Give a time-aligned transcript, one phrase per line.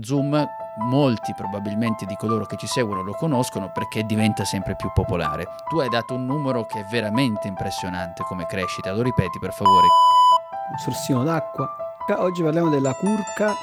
[0.00, 0.44] Zoom,
[0.80, 5.46] molti probabilmente di coloro che ci seguono lo conoscono perché diventa sempre più popolare.
[5.68, 9.86] Tu hai dato un numero che è veramente impressionante come crescita, lo ripeti per favore.
[10.72, 11.76] Un sorsino d'acqua.
[12.16, 13.54] Oggi parliamo della curca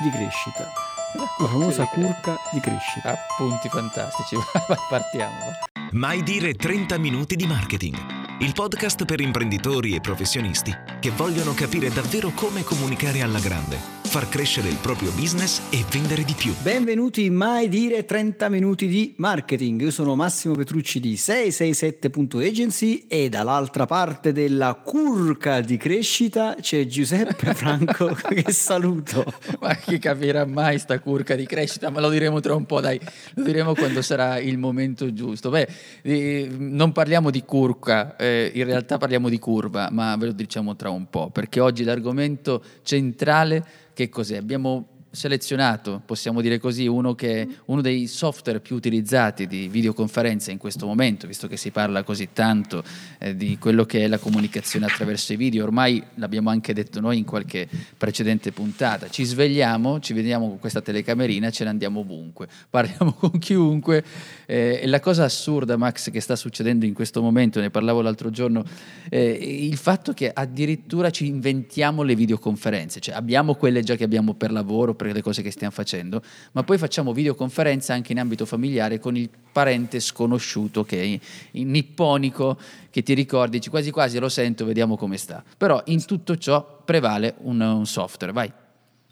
[0.00, 0.64] di crescita.
[1.14, 3.10] La famosa curca di crescita.
[3.10, 4.36] Appunti fantastici,
[4.88, 5.50] partiamo.
[5.92, 7.96] Mai dire 30 minuti di marketing.
[8.40, 14.28] Il podcast per imprenditori e professionisti che vogliono capire davvero come comunicare alla grande far
[14.30, 16.54] crescere il proprio business e vendere di più.
[16.62, 19.82] Benvenuti in Mai Dire 30 Minuti di Marketing.
[19.82, 27.52] Io sono Massimo Petrucci di 667.agency e dall'altra parte della curca di crescita c'è Giuseppe
[27.52, 29.26] Franco che saluto.
[29.60, 31.90] Ma chi capirà mai sta curca di crescita?
[31.90, 32.98] Ma lo diremo tra un po', dai,
[33.34, 35.50] lo diremo quando sarà il momento giusto.
[35.50, 35.68] Beh,
[36.00, 40.76] eh, non parliamo di curca, eh, in realtà parliamo di curva, ma ve lo diciamo
[40.76, 44.36] tra un po', perché oggi l'argomento centrale che cos'è?
[44.36, 50.58] Abbiamo selezionato, possiamo dire così, uno, che, uno dei software più utilizzati di videoconferenza in
[50.58, 52.82] questo momento, visto che si parla così tanto
[53.18, 57.18] eh, di quello che è la comunicazione attraverso i video, ormai l'abbiamo anche detto noi
[57.18, 62.48] in qualche precedente puntata, ci svegliamo, ci vediamo con questa telecamerina, ce ne andiamo ovunque,
[62.68, 64.04] parliamo con chiunque.
[64.46, 68.30] Eh, e la cosa assurda, Max, che sta succedendo in questo momento, ne parlavo l'altro
[68.30, 68.64] giorno,
[69.08, 74.34] eh, il fatto che addirittura ci inventiamo le videoconferenze, cioè abbiamo quelle già che abbiamo
[74.34, 78.44] per lavoro, per le cose che stiamo facendo, ma poi facciamo videoconferenza anche in ambito
[78.44, 81.20] familiare con il parente sconosciuto che è
[81.52, 82.58] in nipponico,
[82.90, 85.42] che ti ricordi, quasi quasi lo sento, vediamo come sta.
[85.56, 88.52] Però in tutto ciò prevale un, un software, vai.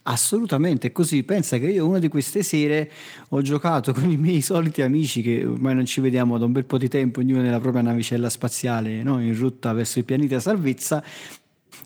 [0.09, 1.25] Assolutamente, così.
[1.25, 2.91] Pensa che io una di queste sere
[3.31, 6.65] ho giocato con i miei soliti amici che ormai non ci vediamo da un bel
[6.65, 9.21] po' di tempo, ognuno nella propria navicella spaziale, no?
[9.21, 11.03] in rotta verso i pianeti a salvezza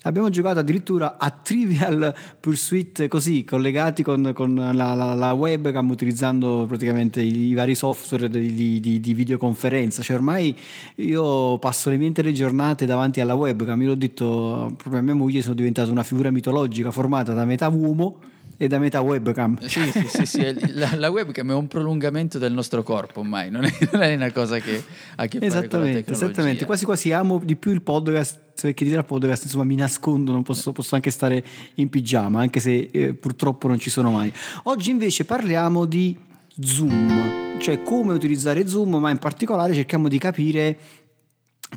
[0.03, 6.65] Abbiamo giocato addirittura a Trivial Pursuit così, collegati con, con la, la, la, webcam, utilizzando
[6.67, 10.03] praticamente i, vari software di, di, di, videoconferenza.
[10.03, 10.57] Cioè ormai
[10.97, 13.81] io passo le mie intere giornate davanti alla webcam.
[13.83, 17.69] Io l'ho detto proprio a mia moglie, sono diventato una figura mitologica formata da metà
[17.69, 18.30] uomo
[18.63, 19.57] e da metà webcam.
[19.67, 20.75] Sì, sì, sì, sì.
[20.75, 24.31] La, la, webcam è un prolungamento del nostro corpo ormai, non è, non è una
[24.33, 24.85] cosa che
[25.17, 26.13] ha a che fare con la tecnologia.
[26.13, 30.33] Esattamente, quasi quasi amo di più il podcast perché dietro al podcast insomma mi nascondo,
[30.33, 31.43] non posso, posso anche stare
[31.77, 34.31] in pigiama, anche se eh, purtroppo non ci sono mai.
[34.65, 36.15] Oggi invece parliamo di
[36.61, 40.79] Zoom, cioè come utilizzare Zoom, ma in particolare cerchiamo di capire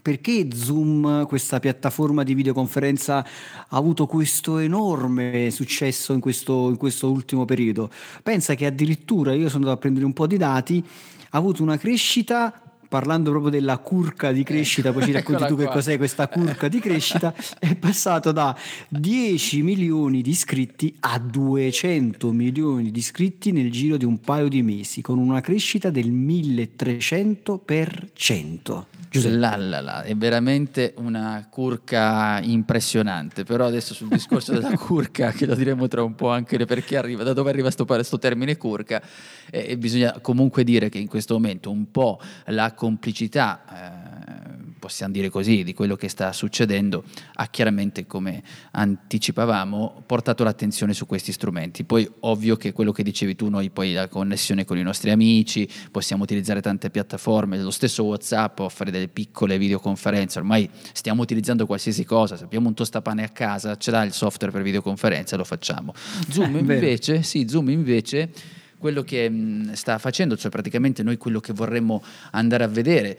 [0.02, 7.12] perché Zoom, questa piattaforma di videoconferenza, ha avuto questo enorme successo in questo, in questo
[7.12, 7.90] ultimo periodo?
[8.22, 10.84] Pensa che addirittura, io sono andato a prendere un po' di dati,
[11.30, 12.63] ha avuto una crescita
[12.94, 16.80] parlando proprio della curca di crescita, poi ci racconti tu che cos'è questa curca di
[16.80, 18.56] crescita, è passato da
[18.90, 24.62] 10 milioni di iscritti a 200 milioni di iscritti nel giro di un paio di
[24.62, 28.84] mesi, con una crescita del 1300%.
[29.22, 35.46] La, la, la, è veramente una curca impressionante, però adesso sul discorso della curca, che
[35.46, 39.04] lo diremo tra un po' anche perché arriva, da dove arriva questo termine curca,
[39.52, 45.30] eh, bisogna comunque dire che in questo momento un po' la complicità, eh, possiamo dire
[45.30, 47.06] così, di quello che sta succedendo,
[47.36, 51.86] ha chiaramente, come anticipavamo, portato l'attenzione su questi strumenti.
[51.86, 55.66] Poi ovvio che quello che dicevi tu, noi poi la connessione con i nostri amici,
[55.92, 61.66] possiamo utilizzare tante piattaforme, lo stesso Whatsapp o fare delle piccole videoconferenze, ormai stiamo utilizzando
[61.66, 65.46] qualsiasi cosa, se abbiamo un tostapane a casa, ce l'ha il software per videoconferenze, lo
[65.46, 65.94] facciamo.
[66.28, 71.54] Zoom invece, sì, Zoom invece quello che mh, sta facendo, cioè praticamente noi quello che
[71.54, 73.18] vorremmo andare a vedere.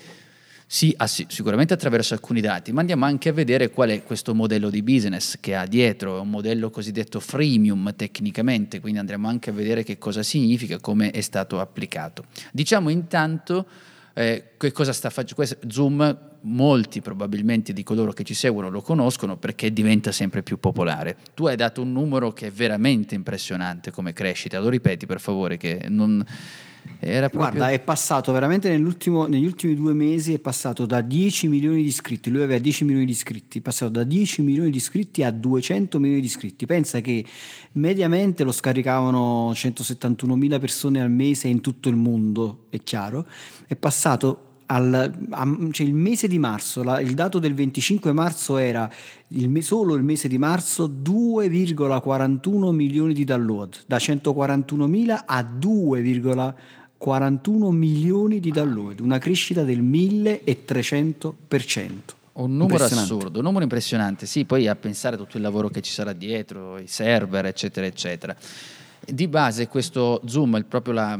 [0.67, 4.83] Sì, sicuramente attraverso alcuni dati, ma andiamo anche a vedere qual è questo modello di
[4.83, 9.85] business che ha dietro, è un modello cosiddetto freemium tecnicamente, quindi andremo anche a vedere
[9.85, 12.27] che cosa significa, come è stato applicato.
[12.53, 13.67] Diciamo intanto
[14.15, 19.37] eh, che cosa sta facendo Zoom molti probabilmente di coloro che ci seguono lo conoscono
[19.37, 21.17] perché diventa sempre più popolare.
[21.35, 25.57] Tu hai dato un numero che è veramente impressionante come crescita, lo ripeti per favore
[25.57, 26.25] che non...
[26.99, 27.29] Proprio...
[27.41, 28.85] Guarda, è passato veramente negli
[29.45, 33.13] ultimi due mesi, è passato da 10 milioni di iscritti, lui aveva 10 milioni di
[33.13, 36.65] iscritti, è passato da 10 milioni di iscritti a 200 milioni di iscritti.
[36.67, 37.25] Pensa che
[37.73, 43.27] mediamente lo scaricavano 171 mila persone al mese in tutto il mondo, è chiaro,
[43.67, 48.56] è passato al, a, cioè il mese di marzo, la, il dato del 25 marzo
[48.56, 48.91] era
[49.29, 56.55] il, solo il mese di marzo 2,41 milioni di download, da 141 mila a 2,41
[56.97, 61.32] 41 milioni di download, una crescita del 1300%.
[62.32, 65.82] Un numero assurdo, un numero impressionante, sì, poi a pensare a tutto il lavoro che
[65.82, 68.35] ci sarà dietro, i server, eccetera, eccetera.
[69.06, 71.19] Di base questo Zoom è proprio la,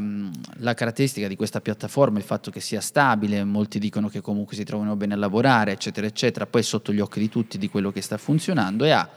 [0.59, 4.65] la, caratteristica di questa piattaforma, il fatto che sia stabile, molti dicono che comunque si
[4.65, 7.93] trovano bene a lavorare, eccetera, eccetera, poi è sotto gli occhi di tutti di quello
[7.93, 9.09] che sta funzionando e ha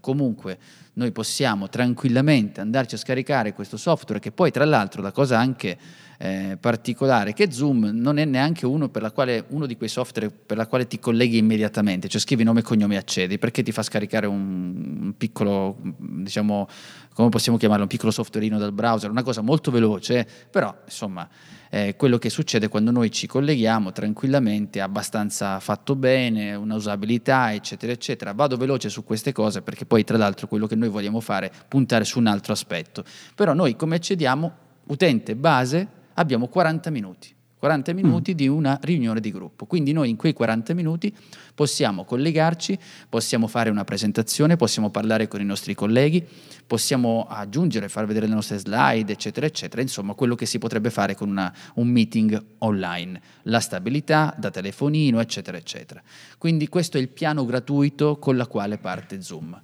[0.00, 0.58] comunque
[0.94, 5.78] noi possiamo tranquillamente andarci a scaricare questo software che poi tra l'altro la cosa anche
[6.18, 10.66] eh, particolare che Zoom non è neanche uno, quale, uno, di quei software per la
[10.66, 15.00] quale ti colleghi immediatamente, cioè scrivi nome, cognome e accedi, perché ti fa scaricare un,
[15.02, 16.68] un piccolo, diciamo,
[17.14, 21.26] come possiamo chiamarlo, un piccolo softwareino dal browser, una cosa molto veloce, però insomma
[21.70, 27.92] eh, quello che succede quando noi ci colleghiamo tranquillamente, abbastanza fatto bene, una usabilità, eccetera,
[27.92, 28.32] eccetera.
[28.32, 31.52] Vado veloce su queste cose perché poi tra l'altro quello che noi vogliamo fare è
[31.66, 33.04] puntare su un altro aspetto.
[33.34, 34.62] Però noi come accediamo?
[34.86, 37.34] Utente base abbiamo 40 minuti.
[37.58, 38.36] 40 minuti mm.
[38.36, 39.64] di una riunione di gruppo.
[39.64, 41.14] Quindi noi in quei 40 minuti
[41.54, 42.78] possiamo collegarci,
[43.08, 46.26] possiamo fare una presentazione, possiamo parlare con i nostri colleghi,
[46.66, 49.80] possiamo aggiungere, far vedere le nostre slide, eccetera, eccetera.
[49.80, 53.20] Insomma, quello che si potrebbe fare con una, un meeting online.
[53.42, 56.02] La stabilità da telefonino, eccetera, eccetera.
[56.38, 59.60] Quindi questo è il piano gratuito con la quale parte Zoom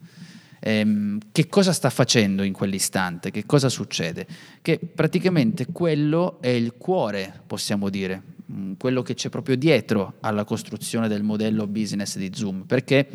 [0.60, 4.26] ehm, che cosa sta facendo in quell'istante, che cosa succede?
[4.62, 10.44] Che praticamente quello è il cuore, possiamo dire, mm, quello che c'è proprio dietro alla
[10.44, 13.08] costruzione del modello business di Zoom, perché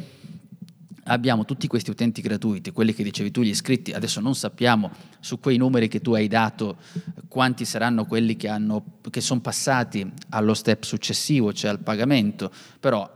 [1.05, 5.39] abbiamo tutti questi utenti gratuiti, quelli che dicevi tu, gli iscritti, adesso non sappiamo su
[5.39, 6.77] quei numeri che tu hai dato
[7.27, 8.49] quanti saranno quelli che,
[9.09, 13.11] che sono passati allo step successivo, cioè al pagamento, però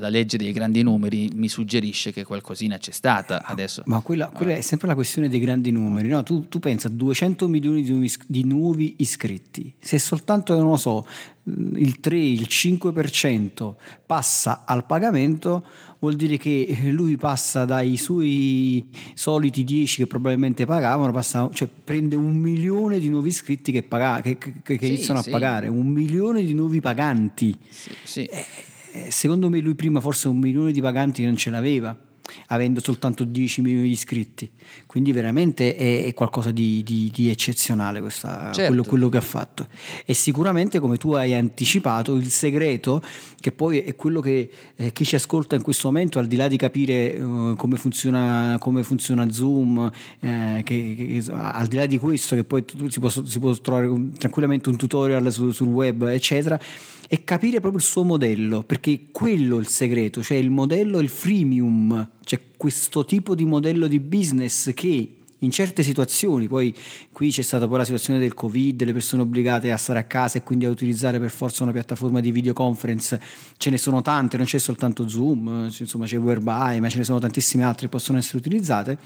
[0.00, 3.82] la legge dei grandi numeri mi suggerisce che qualcosina c'è stata adesso.
[3.86, 6.22] Ma quella, quella è sempre la questione dei grandi numeri, no?
[6.22, 10.76] tu, tu pensa a 200 milioni di nuovi, di nuovi, iscritti, se soltanto, non lo
[10.76, 11.06] so,
[11.44, 13.74] il 3, il 5%
[14.06, 15.64] passa al pagamento,
[15.98, 22.16] vuol dire che lui passa dai suoi soliti 10 che probabilmente pagavano, passa, cioè prende
[22.16, 25.28] un milione di nuovi iscritti che, paga, che, che, che sì, iniziano sì.
[25.28, 27.56] a pagare, un milione di nuovi paganti.
[27.68, 28.24] Sì, sì.
[28.24, 28.46] Eh,
[29.08, 31.96] secondo me lui prima forse un milione di paganti non ce l'aveva
[32.48, 34.50] avendo soltanto 10 milioni di iscritti.
[34.86, 38.66] Quindi veramente è, è qualcosa di, di, di eccezionale questa, certo.
[38.66, 39.66] quello, quello, che ha fatto.
[40.04, 43.02] E sicuramente, come tu hai anticipato, il segreto,
[43.38, 46.48] che poi è quello che eh, chi ci ascolta in questo momento, al di là
[46.48, 49.90] di capire uh, come, funziona, come, funziona, Zoom,
[50.20, 53.88] eh, che, che, al di là di questo, che poi si può, si può trovare
[54.18, 56.58] tranquillamente un tutorial su, sul web, eccetera,
[57.12, 61.08] e capire proprio il suo modello, perché quello è il segreto, cioè il modello, il
[61.08, 66.72] freemium, cioè questo tipo di modello di business che in certe situazioni, poi
[67.10, 70.38] qui c'è stata poi la situazione del Covid, le persone obbligate a stare a casa
[70.38, 73.20] e quindi a utilizzare per forza una piattaforma di videoconference,
[73.56, 77.18] ce ne sono tante, non c'è soltanto Zoom, insomma c'è Whereby, ma ce ne sono
[77.18, 78.98] tantissime altre che possono essere utilizzate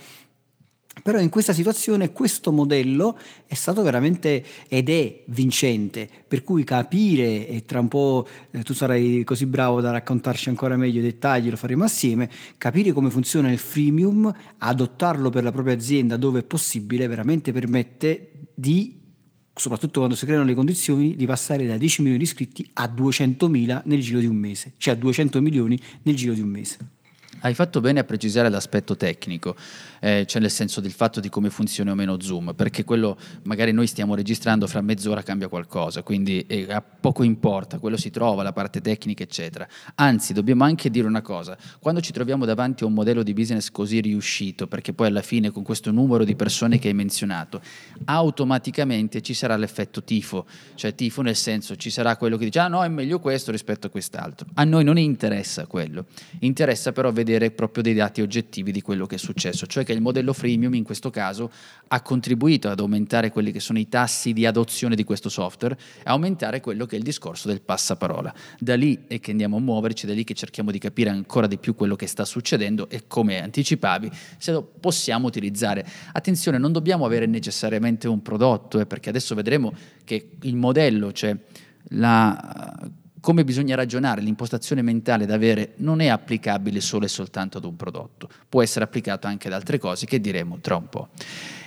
[1.03, 7.49] però in questa situazione questo modello è stato veramente ed è vincente, per cui capire,
[7.49, 11.51] e tra un po' eh, tu sarai così bravo da raccontarci ancora meglio i dettagli,
[11.51, 16.45] lo faremo assieme, capire come funziona il freemium, adottarlo per la propria azienda dove è
[16.45, 19.03] possibile, veramente permette di
[19.57, 23.49] soprattutto quando si creano le condizioni, di passare da 10 milioni di iscritti a 200
[23.49, 26.94] mila nel giro di un mese, cioè a 200 milioni nel giro di un mese.
[27.45, 29.55] Hai fatto bene a precisare l'aspetto tecnico,
[30.01, 33.71] eh, cioè nel senso del fatto di come funziona o meno Zoom, perché quello magari
[33.71, 38.43] noi stiamo registrando fra mezz'ora cambia qualcosa, quindi eh, a poco importa, quello si trova,
[38.43, 39.69] la parte tecnica, eccetera.
[39.97, 43.71] Anzi, dobbiamo anche dire una cosa, quando ci troviamo davanti a un modello di business
[43.71, 47.61] così riuscito, perché poi alla fine con questo numero di persone che hai menzionato,
[48.07, 50.47] automaticamente ci sarà l'effetto tifo,
[50.77, 53.89] cioè tifo nel senso ci sarà quello che dice ah no è meglio questo rispetto
[53.89, 54.47] a quest'altro.
[54.55, 56.07] A noi non interessa quello,
[56.39, 59.93] interessa però vedere vedere proprio dei dati oggettivi di quello che è successo, cioè che
[59.93, 61.51] il modello freemium in questo caso
[61.89, 66.03] ha contribuito ad aumentare quelli che sono i tassi di adozione di questo software e
[66.05, 68.33] aumentare quello che è il discorso del passaparola.
[68.59, 71.59] Da lì è che andiamo a muoverci, da lì che cerchiamo di capire ancora di
[71.59, 75.85] più quello che sta succedendo e come anticipavi, se lo possiamo utilizzare.
[76.13, 79.73] Attenzione, non dobbiamo avere necessariamente un prodotto, eh, perché adesso vedremo
[80.05, 81.37] che il modello, cioè
[81.89, 82.91] la,
[83.25, 87.75] come bisogna ragionare, l'impostazione mentale da avere non è applicabile solo e soltanto ad un
[87.75, 91.09] prodotto, può essere applicato anche ad altre cose che diremo tra un po'.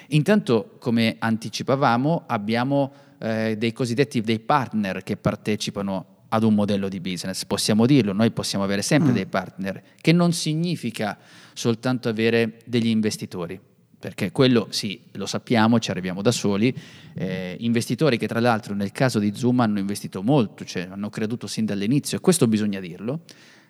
[0.10, 7.00] Intanto, come anticipavamo, abbiamo eh, dei cosiddetti dei partner che partecipano ad un modello di
[7.00, 9.16] business, possiamo dirlo, noi possiamo avere sempre mm.
[9.16, 11.18] dei partner, che non significa
[11.54, 13.60] soltanto avere degli investitori,
[14.00, 16.76] perché quello sì, lo sappiamo, ci arriviamo da soli,
[17.16, 21.48] eh, investitori che tra l'altro nel caso di Zoom hanno investito molto, cioè hanno creduto
[21.48, 23.22] sin dall'inizio e questo bisogna dirlo,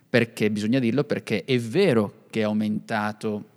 [0.09, 3.55] perché bisogna dirlo perché è vero che è aumentato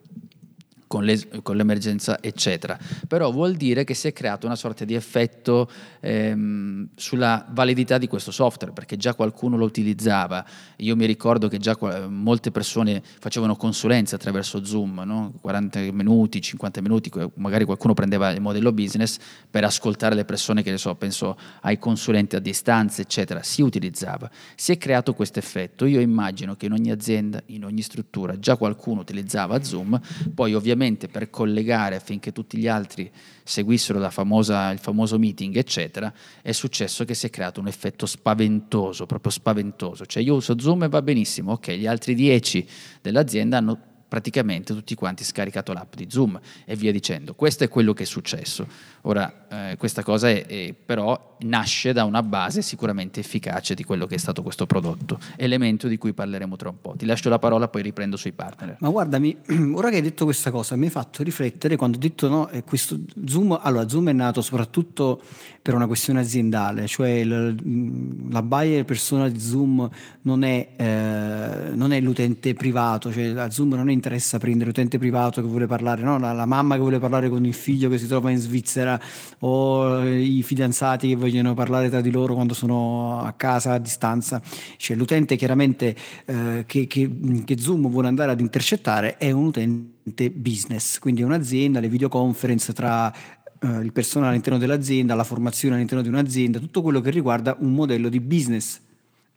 [0.91, 2.77] con, le, con, l'emergenza, eccetera.
[3.07, 5.71] Però vuol dire che si è creato una sorta di effetto
[6.01, 10.45] ehm, sulla validità di questo software, perché già qualcuno lo utilizzava.
[10.79, 11.79] Io mi ricordo che già
[12.09, 15.35] molte persone facevano consulenza attraverso Zoom, no?
[15.41, 19.19] 40 minuti, 50 minuti, magari qualcuno prendeva il modello business
[19.49, 23.45] per ascoltare le persone che ne so, penso ai consulenti a distanza, eccetera.
[23.45, 24.29] Si utilizzava.
[24.57, 25.85] Si è creato questo effetto.
[25.85, 30.01] Io immagino che in ogni azienda, in ogni struttura, già qualcuno utilizzava Zoom,
[30.35, 33.11] poi ovviamente ovviamente per collegare affinché tutti gli altri
[33.45, 39.05] seguissero famosa, il famoso meeting, eccetera, è successo che si è creato un effetto spaventoso,
[39.05, 40.07] proprio spaventoso.
[40.07, 42.67] Cioè io uso Zoom e va benissimo, ok, gli altri dieci
[43.03, 47.35] dell'azienda hanno praticamente tutti quanti scaricato l'app di Zoom e via dicendo.
[47.35, 48.67] Questo è quello che è successo.
[49.03, 54.07] Ora, eh, questa cosa è, è, però nasce da una base sicuramente efficace di quello
[54.07, 56.95] che è stato questo prodotto, elemento di cui parleremo tra un po'.
[56.97, 58.79] Ti lascio la parola, poi riprendo sui partner.
[58.81, 59.37] Ma guardami,
[59.75, 62.99] ora che hai detto questa cosa, mi hai fatto riflettere quando ho detto no, questo
[63.25, 65.23] Zoom, allora Zoom è nato soprattutto
[65.63, 69.89] per una questione aziendale, cioè il, la buyer persona di Zoom
[70.23, 75.43] non è, eh, non è l'utente privato, cioè a Zoom non interessa prendere l'utente privato
[75.43, 76.19] che vuole parlare, no?
[76.19, 78.99] la, la mamma che vuole parlare con il figlio che si trova in Svizzera
[79.41, 84.41] o i fidanzati che vogliono parlare tra di loro quando sono a casa a distanza.
[84.77, 87.11] Cioè, l'utente chiaramente eh, che, che,
[87.45, 92.73] che Zoom vuole andare ad intercettare è un utente business, quindi è un'azienda, le videoconference
[92.73, 97.57] tra eh, il personale all'interno dell'azienda, la formazione all'interno di un'azienda, tutto quello che riguarda
[97.61, 98.81] un modello di business.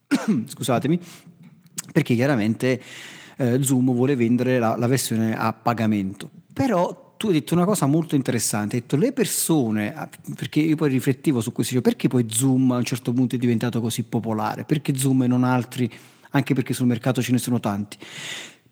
[0.47, 0.99] Scusatemi,
[1.91, 2.81] perché chiaramente
[3.37, 6.29] eh, Zoom vuole vendere la, la versione a pagamento.
[6.53, 10.75] Però tu hai detto una cosa molto interessante, hai detto le persone, ah, perché io
[10.75, 14.65] poi riflettevo su questo, perché poi Zoom a un certo punto è diventato così popolare?
[14.65, 15.89] Perché Zoom e non altri,
[16.31, 17.97] anche perché sul mercato ce ne sono tanti?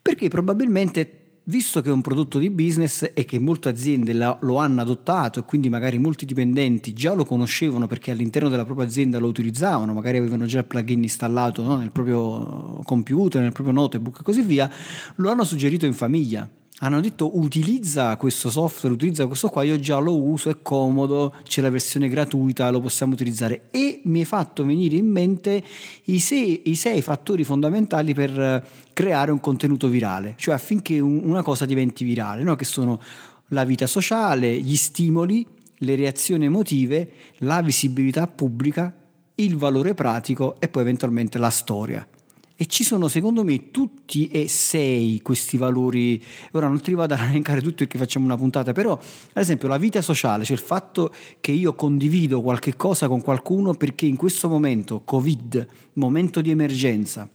[0.02, 4.82] Perché probabilmente visto che è un prodotto di business e che molte aziende lo hanno
[4.82, 9.28] adottato e quindi magari molti dipendenti già lo conoscevano perché all'interno della propria azienda lo
[9.28, 11.78] utilizzavano, magari avevano già il plugin installato no?
[11.78, 14.70] nel proprio computer, nel proprio notebook e così via,
[15.16, 16.48] lo hanno suggerito in famiglia
[16.84, 21.62] hanno detto utilizza questo software, utilizza questo qua, io già lo uso, è comodo, c'è
[21.62, 25.64] la versione gratuita, lo possiamo utilizzare e mi è fatto venire in mente
[26.06, 31.44] i sei, i sei fattori fondamentali per creare un contenuto virale, cioè affinché un, una
[31.44, 32.56] cosa diventi virale, no?
[32.56, 33.00] che sono
[33.50, 35.46] la vita sociale, gli stimoli,
[35.78, 38.92] le reazioni emotive, la visibilità pubblica,
[39.36, 42.08] il valore pratico e poi eventualmente la storia.
[42.62, 46.24] E ci sono secondo me tutti e sei questi valori.
[46.52, 49.80] Ora non ti vado a elencare tutti perché facciamo una puntata, però ad esempio la
[49.80, 54.48] vita sociale, cioè il fatto che io condivido qualche cosa con qualcuno perché in questo
[54.48, 57.28] momento, Covid, momento di emergenza,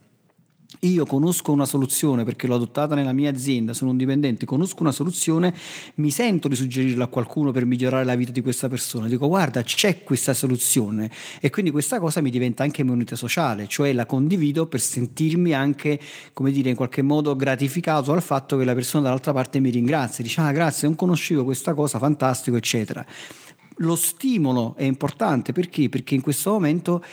[0.81, 4.91] io conosco una soluzione perché l'ho adottata nella mia azienda, sono un dipendente, conosco una
[4.91, 5.53] soluzione,
[5.95, 9.07] mi sento di suggerirla a qualcuno per migliorare la vita di questa persona.
[9.07, 13.93] Dico guarda, c'è questa soluzione e quindi questa cosa mi diventa anche moneta sociale, cioè
[13.93, 15.99] la condivido per sentirmi anche,
[16.33, 20.23] come dire, in qualche modo gratificato al fatto che la persona dall'altra parte mi ringrazia,
[20.23, 23.05] dice ah grazie, non conoscevo questa cosa, fantastico, eccetera.
[23.81, 25.87] Lo stimolo è importante perché?
[25.87, 27.03] Perché in questo momento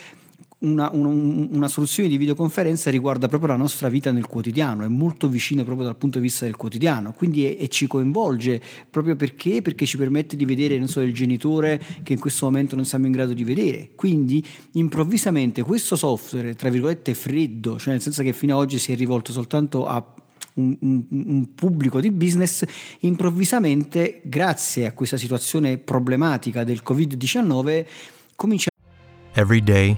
[0.65, 5.29] una, una, una, soluzione di videoconferenza riguarda proprio la nostra vita nel quotidiano, è molto
[5.29, 9.61] vicina proprio dal punto di vista del quotidiano, quindi è, e ci coinvolge proprio perché?
[9.61, 13.11] Perché ci permette di vedere so, il genitore che in questo momento non siamo in
[13.11, 13.91] grado di vedere.
[13.95, 18.91] Quindi improvvisamente questo software, tra virgolette, freddo, cioè nel senso che fino ad oggi si
[18.91, 20.03] è rivolto soltanto a
[20.55, 22.63] un, un, un, pubblico di business,
[22.99, 27.85] improvvisamente, grazie a questa situazione problematica del Covid-19,
[28.35, 28.69] comincia.
[29.33, 29.97] Every day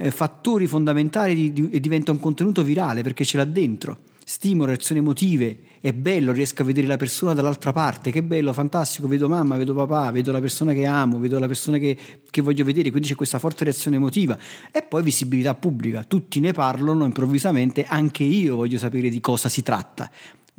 [0.00, 3.98] eh, fattori fondamentali di- di- e diventa un contenuto virale perché ce l'ha dentro.
[4.24, 9.08] Stimola, reazioni emotive, è bello, riesco a vedere la persona dall'altra parte, che bello, fantastico,
[9.08, 11.96] vedo mamma, vedo papà, vedo la persona che amo, vedo la persona che,
[12.30, 14.38] che voglio vedere, quindi c'è questa forte reazione emotiva
[14.70, 19.62] e poi visibilità pubblica, tutti ne parlano improvvisamente, anche io voglio sapere di cosa si
[19.62, 20.08] tratta.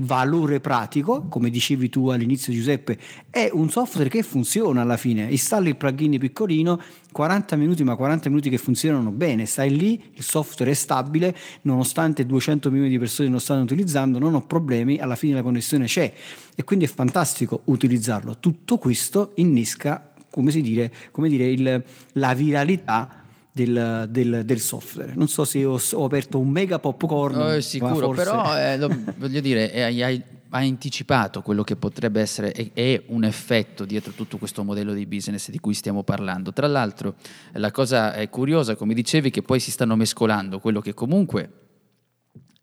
[0.04, 2.98] Valore pratico, come dicevi tu all'inizio Giuseppe,
[3.30, 6.82] è un software che funziona alla fine, installi il plugin piccolino,
[7.12, 12.26] 40 minuti ma 40 minuti che funzionano bene, stai lì, il software è stabile, nonostante
[12.26, 16.12] 200 milioni di persone lo stanno utilizzando, non ho problemi, alla fine la connessione c'è.
[16.56, 18.38] E quindi è fantastico utilizzarlo.
[18.40, 23.21] Tutto questo innesca, come si dire, come dire il- la viralità
[23.52, 25.14] del, del- del software.
[25.16, 27.38] Non so se ho, ho aperto un mega popcorn.
[27.38, 31.64] Ma è sicuro, forse- però eh, lo- voglio dire, eh, hai, hai- hai anticipato quello
[31.64, 35.74] che potrebbe essere e- è un effetto dietro tutto questo modello di business di cui
[35.74, 36.54] stiamo parlando.
[36.54, 37.16] Tra l'altro,
[37.54, 41.50] eh, la cosa è curiosa, come dicevi, che poi si stanno mescolando quello che comunque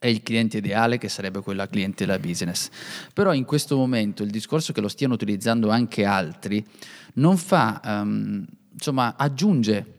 [0.00, 2.70] è il cliente ideale che sarebbe quella cliente da business.
[3.12, 6.64] Però in questo momento il discorso che lo stiano utilizzando anche altri
[7.14, 9.94] non fa, ehm, insomma, aggiunge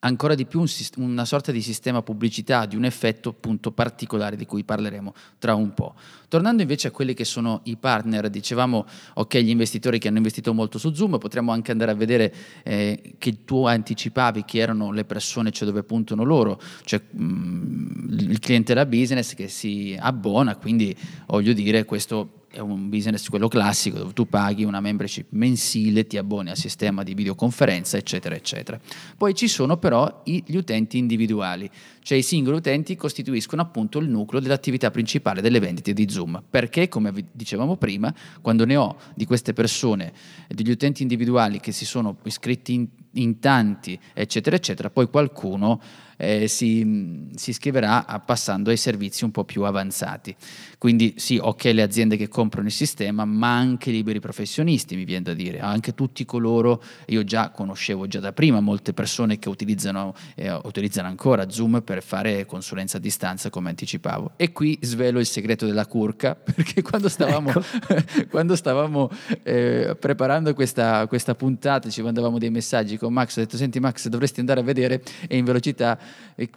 [0.00, 4.46] ancora di più un una sorta di sistema pubblicità, di un effetto appunto particolare di
[4.46, 5.94] cui parleremo tra un po'.
[6.28, 10.52] Tornando invece a quelli che sono i partner, dicevamo ok gli investitori che hanno investito
[10.52, 15.04] molto su Zoom, potremmo anche andare a vedere eh, che tu anticipavi chi erano le
[15.04, 20.94] persone, cioè dove puntano loro, cioè mm, il cliente da business che si abbona, quindi
[21.26, 26.16] voglio dire questo è un business quello classico dove tu paghi una membership mensile, ti
[26.16, 28.80] abboni al sistema di videoconferenza, eccetera, eccetera.
[29.16, 31.70] Poi ci sono però gli utenti individuali,
[32.02, 36.88] cioè i singoli utenti costituiscono appunto il nucleo dell'attività principale delle vendite di Zoom, perché
[36.88, 40.12] come dicevamo prima, quando ne ho di queste persone,
[40.48, 45.80] degli utenti individuali che si sono iscritti in, in tanti, eccetera, eccetera, poi qualcuno
[46.18, 50.34] eh, si, si iscriverà passando ai servizi un po' più avanzati.
[50.76, 55.04] Quindi sì, ok le aziende che comprano il sistema, ma anche i liberi professionisti, mi
[55.04, 59.48] viene da dire, anche tutti coloro, io già conoscevo già da prima molte persone che
[59.48, 64.32] utilizzano, eh, utilizzano ancora Zoom per fare consulenza a distanza, come anticipavo.
[64.36, 67.50] E qui svelo il segreto della curca, perché quando stavamo,
[68.30, 69.10] quando stavamo
[69.42, 74.08] eh, preparando questa, questa puntata ci mandavamo dei messaggi con Max, ho detto senti Max
[74.08, 75.98] dovresti andare a vedere e in velocità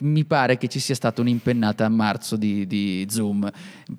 [0.01, 3.49] mi pare che ci sia stata un'impennata a marzo di, di Zoom.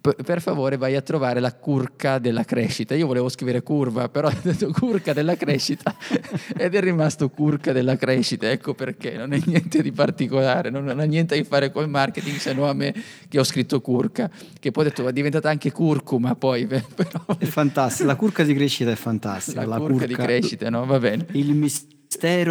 [0.00, 2.94] P- per favore vai a trovare la curca della crescita.
[2.94, 5.94] Io volevo scrivere curva, però ho detto curca della crescita
[6.56, 8.50] ed è rimasto curca della crescita.
[8.50, 12.36] Ecco perché non è niente di particolare, non ha niente a che fare col marketing
[12.36, 12.94] se no a me
[13.28, 17.44] che ho scritto curca, che poi ho detto è diventata anche curcuma poi, però È
[17.44, 19.64] fantastica, la curca di crescita è fantastica.
[19.64, 20.84] la, curca, di crescita, no?
[20.84, 21.26] Va bene.
[21.32, 22.00] Il mistero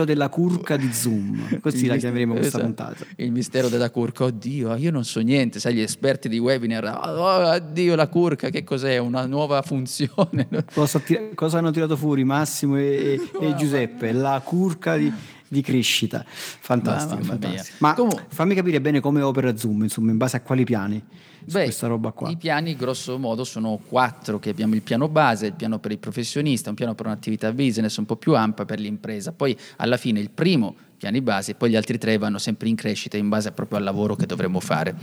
[0.06, 2.64] della curca di Zoom, così Il la chiameremo questa esatto.
[2.74, 3.06] puntata.
[3.18, 7.50] Il mistero della curca, oddio, io non so niente, sai, gli esperti di webinar, oh,
[7.56, 8.98] oddio, la curca, che cos'è?
[8.98, 10.48] Una nuova funzione?
[10.74, 14.12] Cosa, ti- cosa hanno tirato fuori Massimo e, e- e Giuseppe?
[14.12, 15.12] La curca di,
[15.52, 16.24] di crescita.
[16.26, 17.26] Fantastico, mia.
[17.26, 17.78] fantastico.
[17.80, 21.04] Ma Comunque- fammi capire bene come opera Zoom, insomma, in base a quali piani
[21.44, 22.30] Beh, questa roba qua.
[22.30, 25.98] I piani, grosso modo, sono quattro, che abbiamo il piano base, il piano per il
[25.98, 29.34] professionista, un piano per un'attività business un po' più ampia per l'impresa.
[29.34, 33.18] Poi, alla fine, il primo piani base, poi gli altri tre vanno sempre in crescita
[33.18, 34.96] in base proprio al lavoro che dovremmo fare.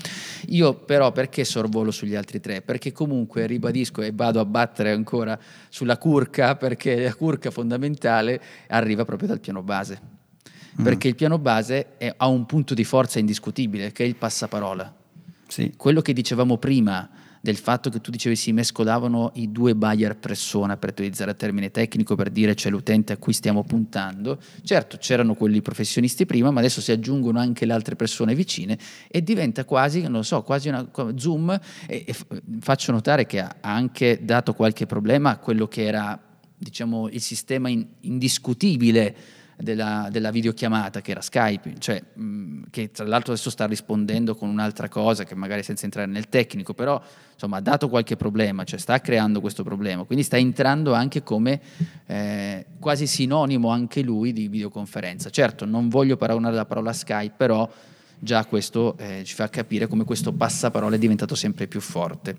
[0.46, 2.62] Io però perché sorvolo sugli altri tre?
[2.62, 5.36] Perché comunque ribadisco e vado a battere ancora
[5.68, 10.16] sulla curca, perché la curca fondamentale arriva proprio dal piano base.
[10.82, 14.94] Perché il piano base è- ha un punto di forza indiscutibile, che è il passaparola.
[15.48, 15.72] Sì.
[15.78, 17.08] quello che dicevamo prima
[17.40, 21.70] del fatto che tu dicevi si mescolavano i due buyer persona per utilizzare il termine
[21.70, 24.38] tecnico per dire c'è l'utente a cui stiamo puntando.
[24.62, 28.76] Certo c'erano quelli professionisti prima ma adesso si aggiungono anche le altre persone vicine
[29.08, 30.86] e diventa quasi non lo so quasi una
[31.16, 32.14] zoom e, e
[32.60, 36.20] faccio notare che ha ha anche dato qualche problema a quello che era
[36.58, 39.16] diciamo il sistema in- indiscutibile
[39.60, 44.48] della, della videochiamata che era Skype, cioè, mh, che tra l'altro adesso sta rispondendo con
[44.48, 47.00] un'altra cosa che magari senza entrare nel tecnico, però
[47.32, 51.60] insomma ha dato qualche problema, cioè sta creando questo problema, quindi sta entrando anche come
[52.06, 55.28] eh, quasi sinonimo anche lui di videoconferenza.
[55.30, 57.68] Certo, non voglio paragonare la parola Skype, però
[58.16, 62.38] già questo eh, ci fa capire come questo passaparola è diventato sempre più forte.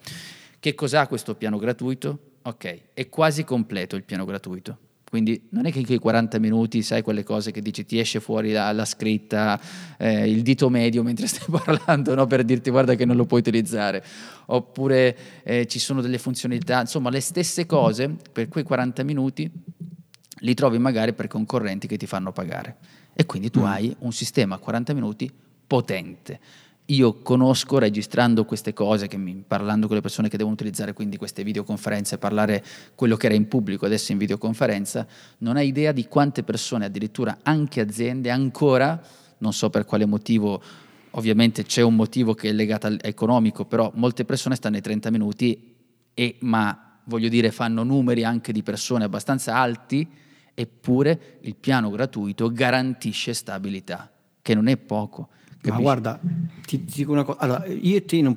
[0.57, 2.19] Che cos'ha questo piano gratuito?
[2.43, 4.77] Ok, è quasi completo il piano gratuito.
[5.09, 8.19] Quindi non è che in quei 40 minuti sai quelle cose che dici, ti esce
[8.19, 9.59] fuori la, la scritta,
[9.97, 12.27] eh, il dito medio mentre stai parlando, no?
[12.27, 14.03] per dirti guarda che non lo puoi utilizzare.
[14.45, 19.51] Oppure eh, ci sono delle funzionalità, insomma le stesse cose per quei 40 minuti
[20.41, 22.77] li trovi magari per concorrenti che ti fanno pagare.
[23.13, 23.65] E quindi tu mm.
[23.65, 25.31] hai un sistema a 40 minuti
[25.65, 26.39] potente
[26.89, 31.43] io conosco registrando queste cose, mi, parlando con le persone che devono utilizzare quindi queste
[31.43, 32.63] videoconferenze, parlare
[32.95, 35.05] quello che era in pubblico adesso in videoconferenza,
[35.39, 38.99] non hai idea di quante persone, addirittura anche aziende, ancora,
[39.39, 40.61] non so per quale motivo,
[41.11, 45.11] ovviamente c'è un motivo che è legato al economico, però molte persone stanno ai 30
[45.11, 45.75] minuti
[46.13, 50.07] e, ma voglio dire, fanno numeri anche di persone abbastanza alti,
[50.55, 55.29] eppure il piano gratuito garantisce stabilità, che non è poco.
[55.61, 55.71] Capisci?
[55.71, 56.19] Ma guarda,
[56.65, 57.39] ti, ti, dico una cosa.
[57.39, 58.35] Allora, io e te non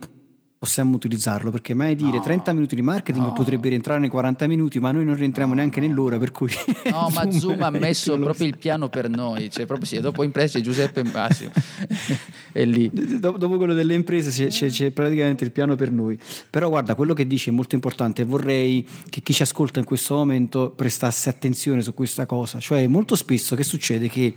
[0.62, 3.32] possiamo utilizzarlo perché mai dire no, 30 minuti di marketing no.
[3.32, 6.52] potrebbe rientrare nei 40 minuti ma noi non rientriamo neanche nell'ora per cui
[6.88, 10.60] no ma Zoom ha messo proprio il piano per noi cioè proprio sì, dopo imprese
[10.60, 11.50] Giuseppe Massimo
[12.52, 12.90] è lì.
[12.92, 16.18] Dopo quello delle imprese c'è, c'è, c'è, praticamente il piano per noi.
[16.50, 20.14] Però guarda quello che dici è molto importante vorrei che chi ci ascolta in questo
[20.14, 22.60] momento prestasse attenzione su questa cosa.
[22.60, 24.08] Cioè molto spesso che succede?
[24.08, 24.34] Che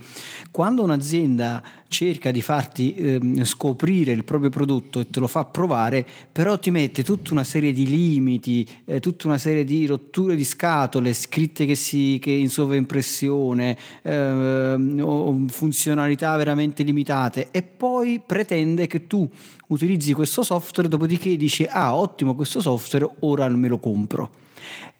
[0.50, 6.06] quando un'azienda cerca di farti eh, scoprire il proprio prodotto e te lo fa provare,
[6.30, 10.44] però ti mette tutta una serie di limiti, eh, tutta una serie di rotture di
[10.44, 19.06] scatole, scritte che, si, che in sovraimpressione, eh, funzionalità veramente limitate e poi pretende che
[19.06, 19.28] tu
[19.68, 24.30] utilizzi questo software, dopodiché dici ah ottimo questo software, ora me lo compro.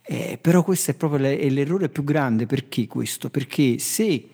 [0.09, 3.29] Eh, però questo è proprio l'errore più grande, perché questo?
[3.29, 4.29] Perché se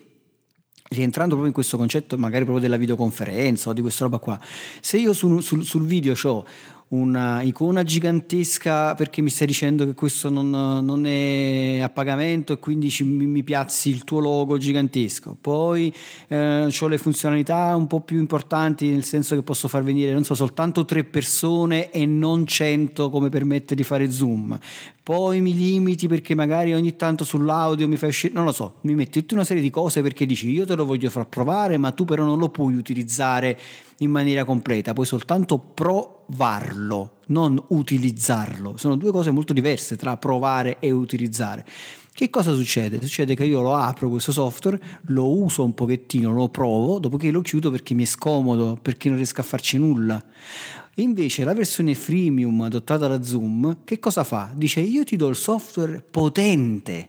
[0.94, 4.38] rientrando proprio in questo concetto magari proprio della videoconferenza o di questa roba qua,
[4.80, 6.46] se io sul, sul, sul video ho
[6.94, 12.58] una icona gigantesca perché mi stai dicendo che questo non, non è a pagamento e
[12.58, 15.36] quindi ci, mi, piazzi il tuo logo gigantesco.
[15.40, 15.92] Poi
[16.28, 20.24] eh, ho le funzionalità un po' più importanti nel senso che posso far venire, non
[20.24, 24.58] so, soltanto tre persone e non cento come permette di fare zoom.
[25.02, 28.94] Poi mi limiti perché magari ogni tanto sull'audio mi fai uscire, non lo so, mi
[28.94, 31.90] metti tutta una serie di cose perché dici io te lo voglio far provare, ma
[31.90, 33.58] tu però non lo puoi utilizzare
[33.98, 35.58] in maniera completa, puoi soltanto
[36.26, 38.76] provarlo, non utilizzarlo.
[38.76, 41.64] Sono due cose molto diverse tra provare e utilizzare.
[42.12, 43.00] Che cosa succede?
[43.00, 47.40] Succede che io lo apro questo software, lo uso un pochettino, lo provo, dopodiché lo
[47.40, 50.22] chiudo perché mi è scomodo, perché non riesco a farci nulla.
[50.98, 54.48] Invece la versione freemium adottata da Zoom, che cosa fa?
[54.54, 57.08] Dice io ti do il software potente,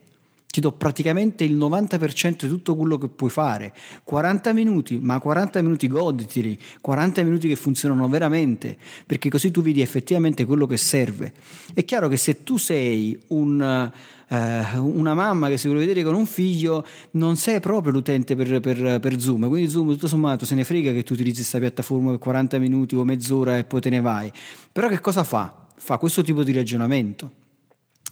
[0.55, 3.73] ti do praticamente il 90% di tutto quello che puoi fare.
[4.05, 9.81] 40 minuti, ma 40 minuti goditeli, 40 minuti che funzionano veramente, perché così tu vedi
[9.81, 11.33] effettivamente quello che serve.
[11.73, 13.91] È chiaro che se tu sei un,
[14.29, 18.61] eh, una mamma che si vuole vedere con un figlio, non sei proprio l'utente per,
[18.61, 22.11] per, per, Zoom, quindi Zoom tutto sommato se ne frega che tu utilizzi questa piattaforma
[22.11, 24.31] per 40 minuti o mezz'ora e poi te ne vai.
[24.71, 25.65] Però che cosa fa?
[25.75, 27.43] Fa questo tipo di ragionamento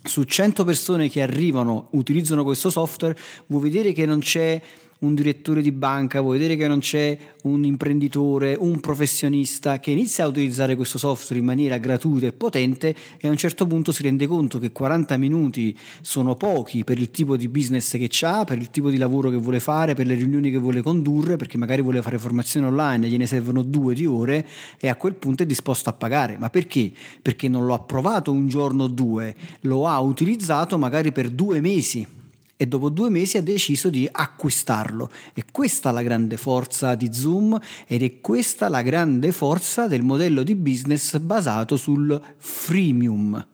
[0.03, 4.61] su 100 persone che arrivano, utilizzano questo software, vuoi vedere che non c'è
[5.05, 10.23] un direttore di banca, vuoi vedere che non c'è un imprenditore, un professionista che inizia
[10.23, 14.03] a utilizzare questo software in maniera gratuita e potente e a un certo punto si
[14.03, 18.57] rende conto che 40 minuti sono pochi per il tipo di business che ha, per
[18.57, 21.81] il tipo di lavoro che vuole fare, per le riunioni che vuole condurre, perché magari
[21.81, 24.47] vuole fare formazione online, gliene servono due di ore
[24.79, 26.37] e a quel punto è disposto a pagare.
[26.37, 26.91] Ma perché?
[27.21, 31.59] Perché non lo ha provato un giorno o due, lo ha utilizzato magari per due
[31.59, 32.21] mesi
[32.55, 35.09] e dopo due mesi ha deciso di acquistarlo.
[35.33, 40.03] E questa è la grande forza di Zoom ed è questa la grande forza del
[40.03, 43.47] modello di business basato sul freemium.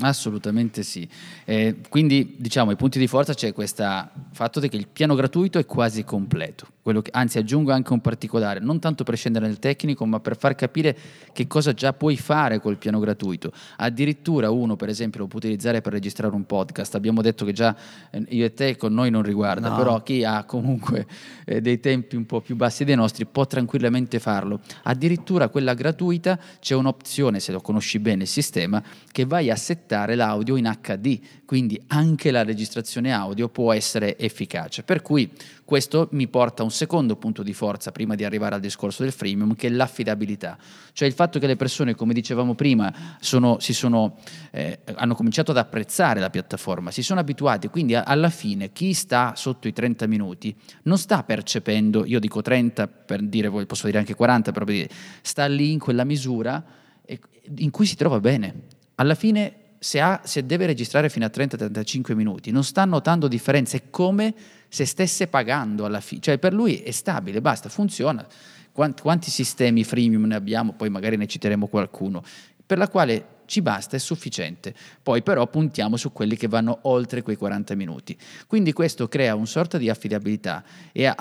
[0.00, 1.08] Assolutamente sì.
[1.44, 3.84] Eh, quindi diciamo, i punti di forza c'è questo
[4.32, 6.68] fatto che il piano gratuito è quasi completo,
[7.02, 10.54] che, anzi aggiungo anche un particolare, non tanto per scendere nel tecnico, ma per far
[10.54, 10.96] capire
[11.32, 13.52] che cosa già puoi fare col piano gratuito.
[13.76, 16.94] Addirittura uno, per esempio, lo può utilizzare per registrare un podcast.
[16.94, 17.76] Abbiamo detto che già
[18.10, 19.76] eh, io e te con noi non riguarda, no.
[19.76, 21.06] però chi ha comunque
[21.44, 24.60] eh, dei tempi un po' più bassi dei nostri può tranquillamente farlo.
[24.84, 30.14] Addirittura quella gratuita c'è un'opzione, se lo conosci bene il sistema, che vai a settare
[30.14, 34.82] l'audio in HD quindi anche la registrazione audio può essere efficace.
[34.82, 35.32] Per cui
[35.64, 39.12] questo mi porta a un secondo punto di forza prima di arrivare al discorso del
[39.12, 40.58] freemium, che è l'affidabilità,
[40.92, 44.18] cioè il fatto che le persone, come dicevamo prima, sono, sono,
[44.50, 49.32] eh, hanno cominciato ad apprezzare la piattaforma, si sono abituati, quindi alla fine chi sta
[49.34, 54.14] sotto i 30 minuti non sta percependo, io dico 30 per dire, posso dire anche
[54.14, 54.66] 40, però
[55.22, 56.62] sta lì in quella misura
[57.56, 58.64] in cui si trova bene.
[58.96, 63.76] Alla fine se, ha, se deve registrare fino a 30-35 minuti, non sta notando differenze,
[63.76, 64.34] è come
[64.68, 68.26] se stesse pagando alla fine, cioè per lui è stabile, basta, funziona.
[68.72, 72.22] Quanti, quanti sistemi freemium ne abbiamo, poi magari ne citeremo qualcuno,
[72.64, 74.74] per la quale ci basta, è sufficiente.
[75.02, 78.16] Poi però puntiamo su quelli che vanno oltre quei 40 minuti.
[78.46, 80.62] Quindi questo crea una sorta di affidabilità
[80.92, 81.12] e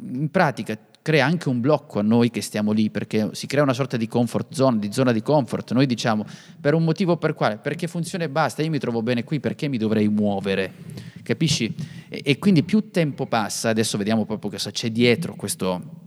[0.00, 3.74] in pratica crea anche un blocco a noi che stiamo lì, perché si crea una
[3.74, 5.72] sorta di comfort zone, di zona di comfort.
[5.72, 6.24] Noi diciamo
[6.60, 7.58] per un motivo per quale?
[7.58, 10.72] Perché funziona e basta, io mi trovo bene qui, perché mi dovrei muovere?
[11.22, 11.74] Capisci?
[12.08, 16.00] E, e quindi più tempo passa, adesso vediamo proprio cosa c'è dietro questo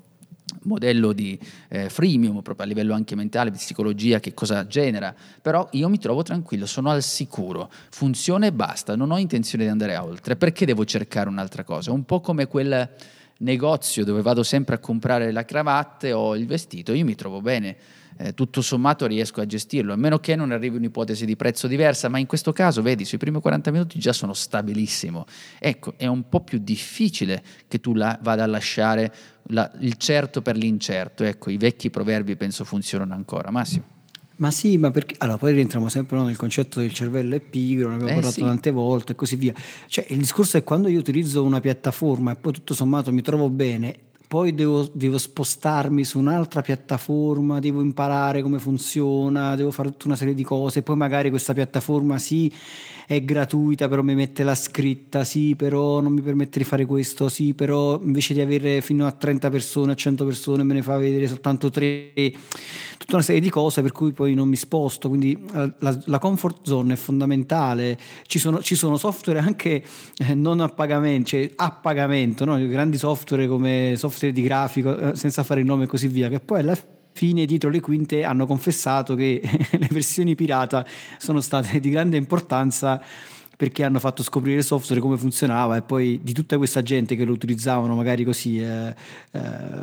[0.65, 1.37] modello di
[1.69, 5.99] eh, freemium proprio a livello anche mentale, di psicologia, che cosa genera, però io mi
[5.99, 10.65] trovo tranquillo, sono al sicuro, funziona e basta, non ho intenzione di andare oltre, perché
[10.65, 11.91] devo cercare un'altra cosa?
[11.91, 12.89] Un po' come quel
[13.39, 17.75] negozio dove vado sempre a comprare la cravatta o il vestito, io mi trovo bene,
[18.17, 22.07] eh, tutto sommato riesco a gestirlo, a meno che non arrivi un'ipotesi di prezzo diversa,
[22.07, 25.25] ma in questo caso, vedi, sui primi 40 minuti già sono stabilissimo.
[25.59, 29.13] Ecco, è un po' più difficile che tu la, vada a lasciare
[29.47, 33.51] la, il certo per l'incerto, ecco, i vecchi proverbi penso funzionano ancora.
[33.51, 33.94] Massimo.
[34.37, 37.87] Ma sì, ma perché allora poi rientriamo sempre no, nel concetto del cervello è pigro,
[37.89, 38.41] ne abbiamo eh, parlato sì.
[38.41, 39.53] tante volte e così via.
[39.87, 43.49] Cioè, il discorso è quando io utilizzo una piattaforma e poi tutto sommato mi trovo
[43.49, 43.95] bene,
[44.27, 50.17] poi devo, devo, spostarmi su un'altra piattaforma, devo imparare come funziona, devo fare tutta una
[50.17, 52.51] serie di cose, poi magari questa piattaforma sì
[53.07, 57.29] è gratuita, però mi mette la scritta, sì, però non mi permette di fare questo,
[57.29, 60.97] sì, però invece di avere fino a 30 persone, a 100 persone, me ne fa
[60.97, 62.13] vedere soltanto 3,
[62.97, 66.19] tutta una serie di cose per cui poi non mi sposto, quindi eh, la, la
[66.19, 69.83] comfort zone è fondamentale, ci sono, ci sono software anche
[70.17, 72.57] eh, non a pagamento, cioè a pagamento, no?
[72.67, 76.39] grandi software come software di grafico, eh, senza fare il nome e così via, che
[76.39, 80.85] poi alla fine fine dietro le quinte hanno confessato che le versioni pirata
[81.17, 83.01] sono state di grande importanza
[83.55, 87.23] perché hanno fatto scoprire il software come funzionava e poi di tutta questa gente che
[87.23, 88.93] lo utilizzavano magari così eh,
[89.31, 89.39] eh,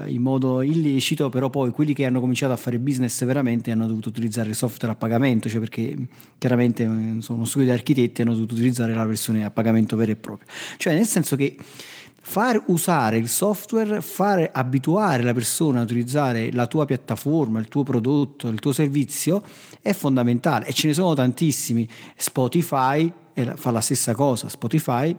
[0.09, 4.11] in modo illecito, però poi quelli che hanno cominciato a fare business veramente hanno dovuto
[4.11, 5.97] utilizzare il software a pagamento, cioè perché
[6.37, 10.11] chiaramente eh, sono uno studio di architetti hanno dovuto utilizzare la versione a pagamento vero
[10.11, 10.47] e proprio.
[10.77, 11.57] Cioè nel senso che
[12.25, 17.83] far usare il software, fare abituare la persona a utilizzare la tua piattaforma, il tuo
[17.83, 19.43] prodotto, il tuo servizio
[19.83, 20.67] è fondamentale.
[20.67, 21.87] E ce ne sono tantissimi.
[22.17, 23.13] Spotify
[23.55, 25.15] fa la stessa cosa, Spotify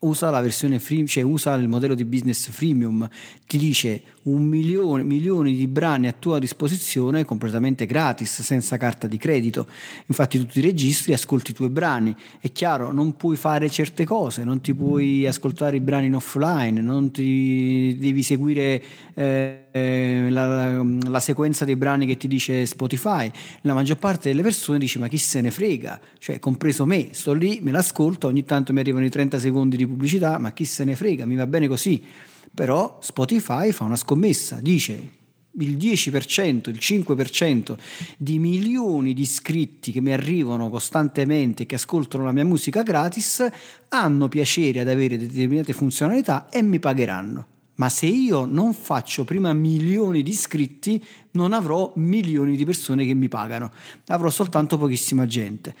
[0.00, 3.08] usa la versione free, cioè usa il modello di business freemium,
[3.46, 9.16] ti dice un milione, milioni di brani a tua disposizione completamente gratis, senza carta di
[9.16, 9.66] credito.
[10.06, 12.14] Infatti tu ti registri, ascolti i tuoi brani.
[12.40, 16.80] È chiaro, non puoi fare certe cose, non ti puoi ascoltare i brani in offline,
[16.80, 18.82] non ti devi seguire
[19.14, 23.30] eh, la, la, sequenza dei brani che ti dice Spotify.
[23.62, 27.32] La maggior parte delle persone dice ma chi se ne frega, cioè compreso me, sto
[27.32, 30.84] lì, me l'ascolto, ogni tanto mi arrivano i 30 secondi di pubblicità, ma chi se
[30.84, 32.02] ne frega, mi va bene così.
[32.58, 35.10] Però Spotify fa una scommessa, dice
[35.60, 37.76] il 10%, il 5%
[38.16, 43.46] di milioni di iscritti che mi arrivano costantemente, che ascoltano la mia musica gratis,
[43.90, 47.46] hanno piacere ad avere determinate funzionalità e mi pagheranno.
[47.76, 51.00] Ma se io non faccio prima milioni di iscritti,
[51.32, 53.70] non avrò milioni di persone che mi pagano,
[54.06, 55.76] avrò soltanto pochissima gente.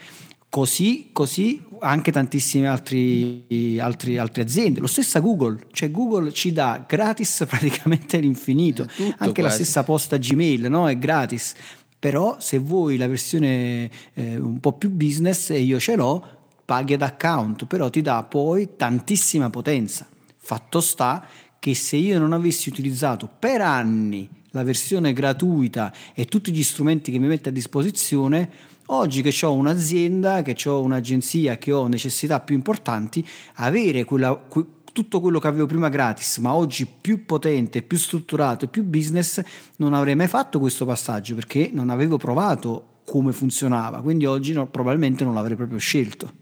[0.50, 6.84] Così, così anche tantissime altri, altri, altre aziende, lo stessa Google, cioè Google ci dà
[6.86, 9.40] gratis praticamente all'infinito, anche quasi.
[9.42, 10.88] la stessa posta Gmail no?
[10.88, 11.54] è gratis,
[11.98, 16.26] però se vuoi la versione eh, un po' più business e io ce l'ho,
[16.64, 20.06] paghi ad account, però ti dà poi tantissima potenza.
[20.36, 21.26] Fatto sta
[21.58, 27.10] che se io non avessi utilizzato per anni la versione gratuita e tutti gli strumenti
[27.10, 28.50] che mi mette a disposizione,
[28.90, 34.46] Oggi che ho un'azienda, che ho un'agenzia, che ho necessità più importanti, avere quella,
[34.92, 39.42] tutto quello che avevo prima gratis, ma oggi più potente, più strutturato e più business,
[39.76, 44.66] non avrei mai fatto questo passaggio perché non avevo provato come funzionava, quindi oggi no,
[44.68, 46.37] probabilmente non l'avrei proprio scelto.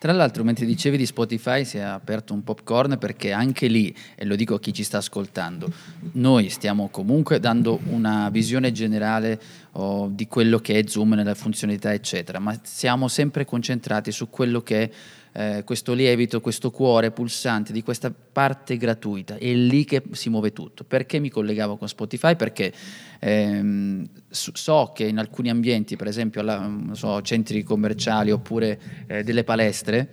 [0.00, 4.24] Tra l'altro, mentre dicevi di Spotify, si è aperto un popcorn perché anche lì, e
[4.24, 5.70] lo dico a chi ci sta ascoltando,
[6.12, 9.38] noi stiamo comunque dando una visione generale
[9.72, 14.62] oh, di quello che è Zoom nelle funzionalità, eccetera, ma siamo sempre concentrati su quello
[14.62, 14.90] che è
[15.32, 20.52] eh, questo lievito, questo cuore pulsante di questa parte gratuita, è lì che si muove
[20.52, 20.84] tutto.
[20.84, 22.36] Perché mi collegavo con Spotify?
[22.36, 22.72] Perché
[23.18, 29.44] ehm, so che in alcuni ambienti, per esempio alla, so, centri commerciali oppure eh, delle
[29.44, 30.10] palestre,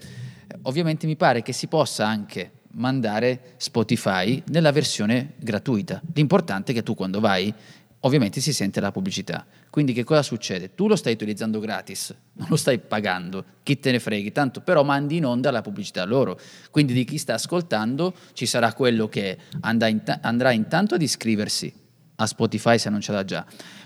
[0.64, 6.02] ovviamente mi pare che si possa anche mandare Spotify nella versione gratuita.
[6.14, 7.54] L'importante è che tu quando vai
[8.02, 9.46] ovviamente si sente la pubblicità.
[9.70, 10.76] Quindi che cosa succede?
[10.76, 14.84] Tu lo stai utilizzando gratis, non lo stai pagando, chi te ne freghi, tanto però
[14.84, 16.40] mandi in onda la pubblicità loro.
[16.72, 21.74] Quindi di chi sta ascoltando ci sarà quello che andrà intanto ad iscriversi
[22.20, 23.46] a Spotify se non ce l'ha già,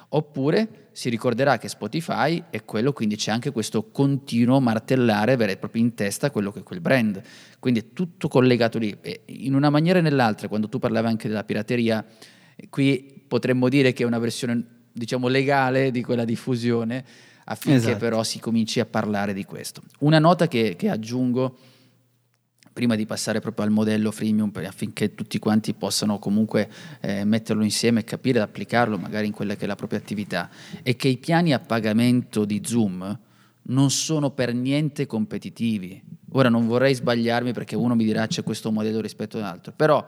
[0.09, 5.57] oppure si ricorderà che Spotify è quello, quindi c'è anche questo continuo martellare vero e
[5.57, 7.21] proprio in testa quello che è quel brand.
[7.59, 8.95] Quindi è tutto collegato lì.
[9.01, 12.05] E in una maniera o nell'altra, quando tu parlavi anche della pirateria,
[12.69, 17.01] qui potremmo dire che è una versione diciamo legale di quella diffusione
[17.45, 17.97] affinché esatto.
[17.97, 19.81] però si cominci a parlare di questo.
[19.99, 21.57] Una nota che, che aggiungo
[22.73, 28.01] prima di passare proprio al modello freemium affinché tutti quanti possano comunque eh, metterlo insieme
[28.01, 30.49] e capire ed applicarlo magari in quella che è la propria attività,
[30.83, 33.17] è che i piani a pagamento di Zoom
[33.63, 36.03] non sono per niente competitivi.
[36.33, 40.07] Ora non vorrei sbagliarmi perché uno mi dirà c'è questo modello rispetto all'altro, però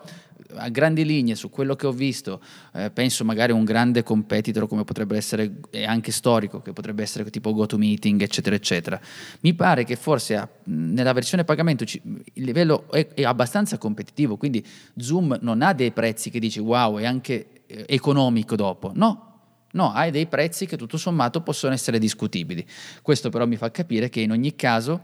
[0.56, 2.42] a grandi linee su quello che ho visto,
[2.74, 7.30] eh, penso magari un grande competitor come potrebbe essere, e anche storico, che potrebbe essere
[7.30, 9.00] tipo GoToMeeting, eccetera, eccetera.
[9.42, 14.38] Mi pare che forse a, nella versione pagamento ci, il livello è, è, abbastanza competitivo,
[14.38, 14.66] quindi
[14.98, 18.92] Zoom non ha dei prezzi che dici wow, è anche eh, economico dopo.
[18.94, 19.30] No,
[19.74, 22.64] No, hai dei prezzi che tutto sommato possono essere discutibili.
[23.02, 25.02] Questo però mi fa capire che in ogni caso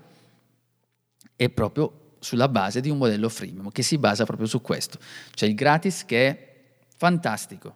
[1.40, 5.00] è proprio sulla base di un modello freemium che si basa proprio su questo.
[5.32, 6.54] C'è il gratis che è
[6.98, 7.76] fantastico,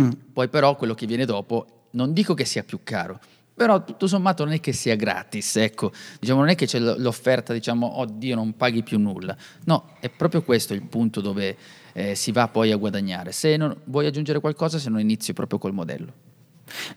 [0.00, 0.10] mm.
[0.32, 3.20] poi però quello che viene dopo non dico che sia più caro,
[3.54, 7.52] però tutto sommato non è che sia gratis, ecco, diciamo, non è che c'è l'offerta,
[7.52, 11.56] diciamo, oddio non paghi più nulla, no, è proprio questo il punto dove
[11.92, 13.30] eh, si va poi a guadagnare.
[13.30, 16.12] Se non vuoi aggiungere qualcosa, se non inizi proprio col modello.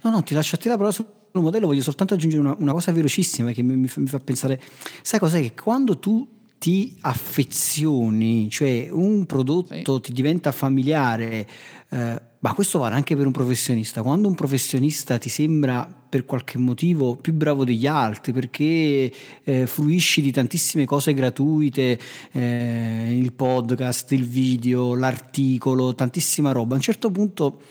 [0.01, 0.95] No, no, ti lascio a te la parola
[1.35, 4.19] sul modello, voglio soltanto aggiungere una, una cosa velocissima che mi, mi, fa, mi fa
[4.19, 4.61] pensare,
[5.01, 5.41] sai cos'è?
[5.41, 6.25] Che quando tu
[6.57, 10.01] ti affezioni, cioè un prodotto sì.
[10.01, 11.47] ti diventa familiare,
[11.89, 14.03] eh, ma questo vale anche per un professionista.
[14.03, 19.11] Quando un professionista ti sembra per qualche motivo più bravo degli altri, perché
[19.43, 21.99] eh, fruisci di tantissime cose gratuite,
[22.31, 27.61] eh, il podcast, il video, l'articolo, tantissima roba, a un certo punto,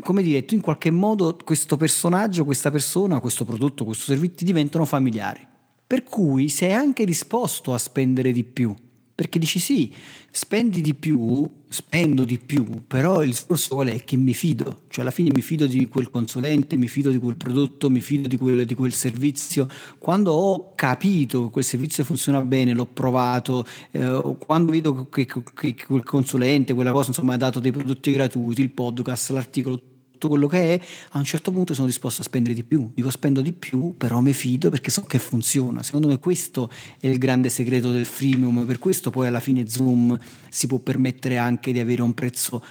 [0.00, 4.44] come dire, tu in qualche modo questo personaggio, questa persona, questo prodotto, questo servizio ti
[4.44, 5.46] diventano familiari.
[5.86, 8.74] Per cui sei anche disposto a spendere di più,
[9.14, 9.94] perché dici sì,
[10.30, 14.02] spendi di più, spendo di più, però il discorso qual è?
[14.02, 17.36] Che mi fido, cioè alla fine mi fido di quel consulente, mi fido di quel
[17.36, 19.68] prodotto, mi fido di quel, di quel servizio.
[19.98, 25.42] Quando ho capito che quel servizio funziona bene, l'ho provato, eh, quando vedo che, che,
[25.54, 29.80] che, quel consulente, quella cosa, insomma, ha dato dei prodotti gratuiti, il podcast, l'articolo,
[30.14, 32.90] tutto quello che è, a un certo punto sono disposto a spendere di più.
[32.94, 35.82] Dico spendo di più, però mi fido perché so che funziona.
[35.82, 40.18] Secondo me questo è il grande segreto del freemium, per questo poi alla fine Zoom
[40.48, 42.64] si può permettere anche di avere un prezzo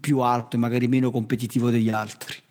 [0.00, 2.45] più alto e magari meno competitivo degli altri.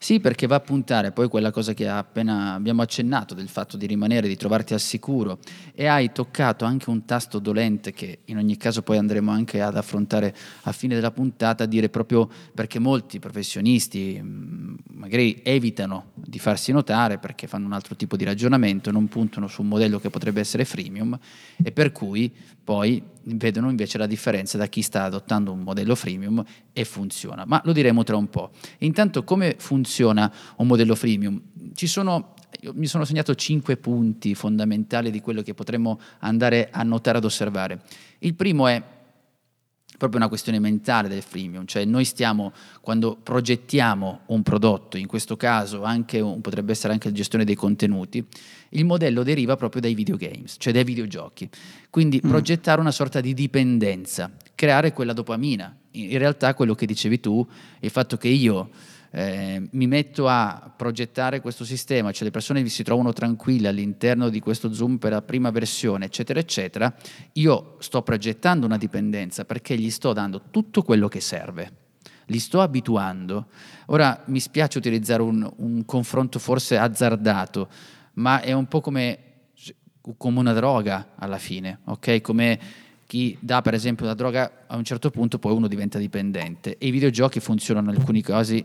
[0.00, 3.84] Sì, perché va a puntare poi quella cosa che appena abbiamo accennato del fatto di
[3.86, 5.38] rimanere, di trovarti al sicuro
[5.74, 9.76] e hai toccato anche un tasto dolente che in ogni caso poi andremo anche ad
[9.76, 16.70] affrontare a fine della puntata, dire proprio perché molti professionisti mm, magari evitano di farsi
[16.70, 20.38] notare perché fanno un altro tipo di ragionamento, non puntano su un modello che potrebbe
[20.38, 21.18] essere freemium
[21.60, 22.32] e per cui
[22.62, 23.02] poi
[23.36, 27.44] vedono invece la differenza da chi sta adottando un modello freemium e funziona.
[27.46, 28.50] Ma lo diremo tra un po'.
[28.78, 31.40] Intanto come funziona un modello freemium?
[31.74, 32.34] Ci sono
[32.72, 37.82] mi sono segnato cinque punti fondamentali di quello che potremmo andare a notare ad osservare.
[38.20, 38.82] Il primo è
[39.98, 45.36] proprio una questione mentale del freemium, cioè noi stiamo, quando progettiamo un prodotto, in questo
[45.36, 48.24] caso anche un, potrebbe essere anche la gestione dei contenuti,
[48.70, 51.48] il modello deriva proprio dai videogames, cioè dai videogiochi.
[51.90, 52.28] Quindi mm.
[52.28, 55.76] progettare una sorta di dipendenza, creare quella dopamina.
[55.92, 57.44] In realtà quello che dicevi tu,
[57.80, 58.70] il fatto che io
[59.10, 64.40] eh, mi metto a progettare questo sistema, cioè le persone si trovano tranquille all'interno di
[64.40, 66.94] questo Zoom per la prima versione, eccetera, eccetera,
[67.34, 71.72] io sto progettando una dipendenza perché gli sto dando tutto quello che serve.
[72.26, 73.46] Li sto abituando.
[73.86, 77.68] Ora mi spiace utilizzare un, un confronto forse azzardato,
[78.14, 79.22] ma è un po' come
[80.16, 82.20] come una droga alla fine, ok?
[82.20, 82.58] Come
[83.06, 86.86] chi dà per esempio la droga a un certo punto poi uno diventa dipendente e
[86.86, 88.64] i videogiochi funzionano in alcuni casi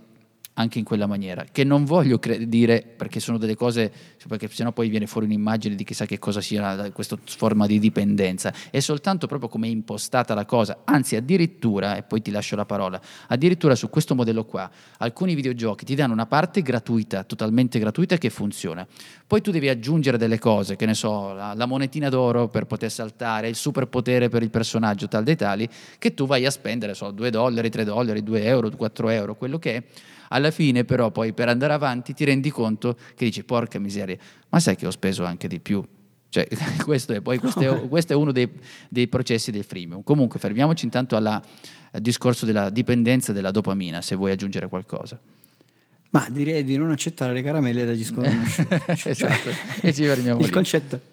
[0.56, 3.92] anche in quella maniera, che non voglio cre- dire perché sono delle cose,
[4.28, 8.54] perché sennò poi viene fuori un'immagine di chissà che cosa sia questa forma di dipendenza,
[8.70, 12.66] è soltanto proprio come è impostata la cosa, anzi addirittura, e poi ti lascio la
[12.66, 18.18] parola, addirittura su questo modello qua, alcuni videogiochi ti danno una parte gratuita, totalmente gratuita
[18.18, 18.86] che funziona,
[19.26, 22.91] poi tu devi aggiungere delle cose, che ne so, la, la monetina d'oro per poter
[22.91, 27.10] saltare, il superpotere per il personaggio tal dei tali, che tu vai a spendere, so,
[27.10, 29.84] 2 dollari, 3 dollari, 2 euro, 4 euro, quello che è,
[30.34, 34.18] alla fine però poi per andare avanti ti rendi conto che dici porca miseria,
[34.50, 35.84] ma sai che ho speso anche di più.
[36.30, 36.48] Cioè,
[36.84, 38.50] questo, è, poi, questo, è, questo è uno dei,
[38.90, 40.04] dei, processi del freemium.
[40.04, 41.42] Comunque fermiamoci intanto alla,
[41.92, 45.20] al discorso della dipendenza della dopamina, se vuoi aggiungere qualcosa.
[46.10, 48.76] Ma direi di non accettare le caramelle dagli sconosciuti.
[49.06, 49.50] esatto,
[49.82, 50.52] e ci fermiamo Il lì.
[50.52, 51.12] concetto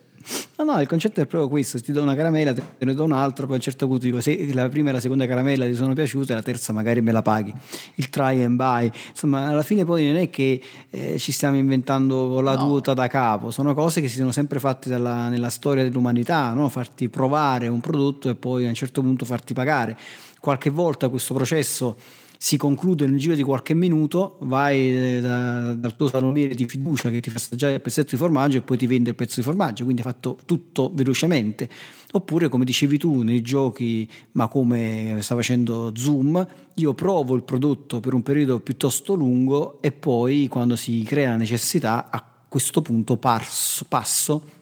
[0.56, 3.46] No, no, il concetto è proprio questo, ti do una caramella, te ne do un'altra,
[3.46, 5.94] poi a un certo punto dico se la prima e la seconda caramella ti sono
[5.94, 7.54] piaciute, la terza magari me la paghi,
[7.94, 12.40] il try and buy, insomma alla fine poi non è che eh, ci stiamo inventando
[12.42, 12.68] la no.
[12.68, 16.68] tuta da capo, sono cose che si sono sempre fatte dalla, nella storia dell'umanità, no?
[16.68, 19.96] farti provare un prodotto e poi a un certo punto farti pagare.
[20.38, 21.96] Qualche volta questo processo
[22.42, 27.10] si conclude nel giro di qualche minuto, vai eh, da, dal tuo salumiere di fiducia
[27.10, 29.42] che ti fa assaggiare il pezzetto di formaggio e poi ti vende il pezzo di
[29.42, 31.68] formaggio, quindi hai fatto tutto velocemente.
[32.12, 38.00] Oppure, come dicevi tu, nei giochi, ma come sta facendo Zoom, io provo il prodotto
[38.00, 43.18] per un periodo piuttosto lungo e poi quando si crea la necessità, a questo punto
[43.18, 44.59] passo, passo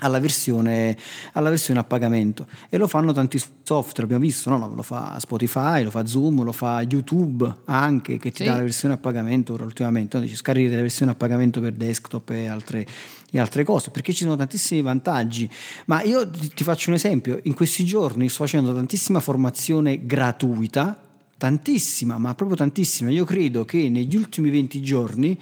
[0.00, 0.96] alla versione,
[1.32, 4.72] alla versione, a pagamento e lo fanno tanti software abbiamo visto no?
[4.74, 8.48] lo fa Spotify lo fa Zoom lo fa YouTube anche che ti sì.
[8.48, 10.22] dà la versione a pagamento ora ultimamente no?
[10.22, 12.86] dice scarichi la versione a pagamento per desktop e altre,
[13.30, 15.50] e altre cose perché ci sono tantissimi vantaggi
[15.86, 21.02] ma io ti, ti faccio un esempio in questi giorni sto facendo tantissima formazione gratuita
[21.38, 23.10] tantissima, ma proprio tantissima.
[23.10, 25.38] Io credo che negli ultimi 20 giorni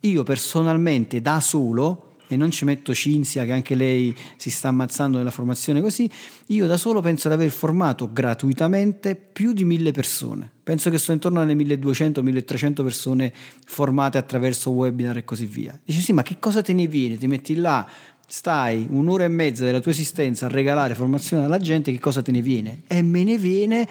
[0.00, 5.18] io personalmente da solo e non ci metto Cinzia che anche lei si sta ammazzando
[5.18, 6.10] nella formazione così,
[6.46, 10.50] io da solo penso di aver formato gratuitamente più di mille persone.
[10.62, 13.32] Penso che sto intorno alle 1200-1300 persone
[13.66, 15.78] formate attraverso webinar e così via.
[15.84, 17.18] Dici sì, ma che cosa te ne viene?
[17.18, 17.86] Ti metti là,
[18.26, 22.32] stai un'ora e mezza della tua esistenza a regalare formazione alla gente, che cosa te
[22.32, 22.82] ne viene?
[22.86, 23.86] E me ne viene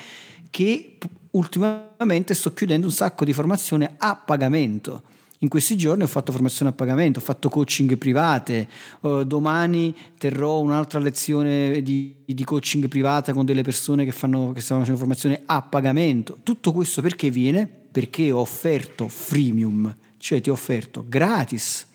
[0.50, 0.98] che
[1.32, 5.04] ultimamente sto chiudendo un sacco di formazione a pagamento
[5.44, 8.68] in questi giorni ho fatto formazione a pagamento, ho fatto coaching private,
[9.02, 14.62] uh, domani terrò un'altra lezione di, di, coaching privata con delle persone che, fanno, che
[14.62, 16.40] stanno facendo formazione a pagamento.
[16.44, 17.68] Tutto questo perché viene?
[17.68, 21.88] Perché ho offerto freemium, cioè ti ho offerto gratis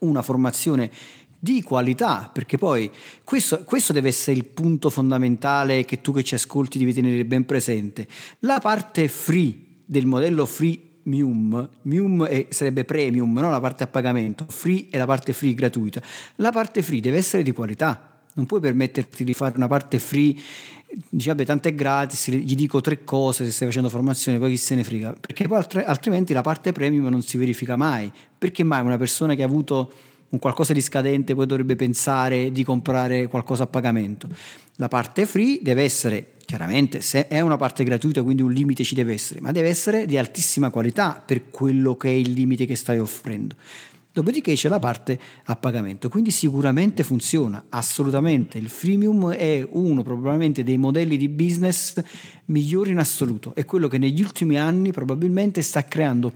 [0.00, 0.90] una formazione
[1.38, 2.90] di qualità, perché poi
[3.22, 7.44] questo, questo, deve essere il punto fondamentale che tu che ci ascolti devi tenere ben
[7.44, 8.08] presente.
[8.40, 13.50] La parte free del modello free Mium, Mium è, sarebbe premium, no?
[13.50, 16.00] la parte a pagamento, free è la parte free gratuita.
[16.36, 20.34] La parte free deve essere di qualità, non puoi permetterti di fare una parte free,
[21.08, 24.56] dici vabbè tanto è gratis, gli dico tre cose se stai facendo formazione, poi chi
[24.56, 28.82] se ne frega, perché poi altrimenti la parte premium non si verifica mai, perché mai
[28.84, 29.92] una persona che ha avuto
[30.32, 34.28] un qualcosa di scadente poi dovrebbe pensare di comprare qualcosa a pagamento.
[34.76, 38.94] La parte free deve essere, chiaramente, se è una parte gratuita, quindi un limite ci
[38.94, 42.76] deve essere, ma deve essere di altissima qualità per quello che è il limite che
[42.76, 43.56] stai offrendo.
[44.10, 48.58] Dopodiché c'è la parte a pagamento, quindi sicuramente funziona, assolutamente.
[48.58, 51.94] Il freemium è uno probabilmente dei modelli di business
[52.46, 56.32] migliori in assoluto, è quello che negli ultimi anni probabilmente sta creando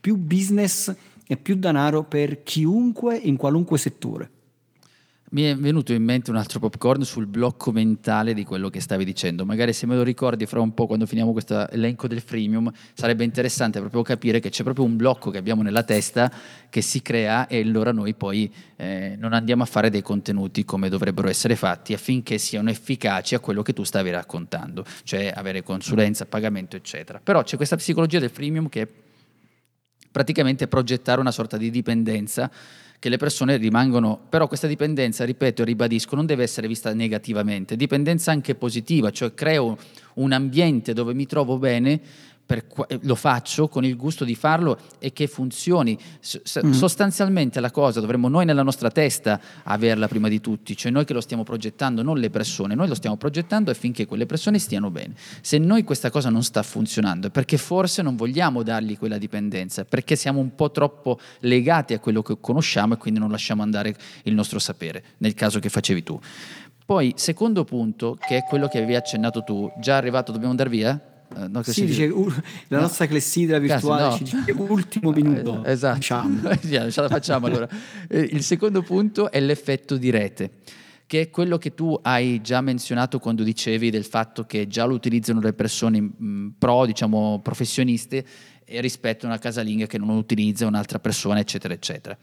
[0.00, 0.94] più business
[1.30, 4.30] e più denaro per chiunque in qualunque settore.
[5.30, 9.04] Mi è venuto in mente un altro popcorn sul blocco mentale di quello che stavi
[9.04, 9.44] dicendo.
[9.44, 13.22] Magari se me lo ricordi fra un po' quando finiamo questo elenco del freemium, sarebbe
[13.22, 16.32] interessante proprio capire che c'è proprio un blocco che abbiamo nella testa
[16.68, 20.88] che si crea e allora noi poi eh, non andiamo a fare dei contenuti come
[20.88, 26.26] dovrebbero essere fatti affinché siano efficaci a quello che tu stavi raccontando, cioè avere consulenza,
[26.26, 27.20] pagamento, eccetera.
[27.22, 28.88] Però c'è questa psicologia del freemium che
[30.10, 32.50] praticamente progettare una sorta di dipendenza
[33.00, 37.74] che le persone rimangono, però questa dipendenza, ripeto e ribadisco, non deve essere vista negativamente,
[37.74, 39.78] dipendenza anche positiva, cioè creo
[40.14, 41.98] un ambiente dove mi trovo bene
[42.66, 45.98] qua- lo faccio con il gusto di farlo e che funzioni.
[46.18, 46.72] S- mm.
[46.72, 51.12] Sostanzialmente la cosa dovremmo noi nella nostra testa averla prima di tutti, cioè noi che
[51.12, 55.14] lo stiamo progettando, non le persone, noi lo stiamo progettando affinché quelle persone stiano bene.
[55.40, 59.84] Se noi questa cosa non sta funzionando è perché forse non vogliamo dargli quella dipendenza,
[59.84, 63.94] perché siamo un po' troppo legati a quello che conosciamo e quindi non lasciamo andare
[64.24, 66.20] il nostro sapere, nel caso che facevi tu.
[66.90, 71.00] Poi, secondo punto, che è quello che avevi accennato tu, già arrivato, dobbiamo andare via?
[71.34, 72.28] Uh, no, sì, dice, uh,
[72.68, 72.80] la no.
[72.82, 74.30] nostra clessidra virtuale Cazzo, no.
[74.30, 75.64] ci dice ultimo minuto.
[75.64, 75.94] esatto.
[76.00, 76.40] Facciamo.
[76.60, 77.68] ce la facciamo allora.
[78.08, 80.50] Eh, il secondo punto è l'effetto di rete
[81.06, 84.94] che è quello che tu hai già menzionato quando dicevi del fatto che già lo
[84.94, 88.24] utilizzano le persone mh, pro, diciamo professioniste,
[88.66, 92.16] rispetto a una casalinga che non utilizza un'altra persona, eccetera, eccetera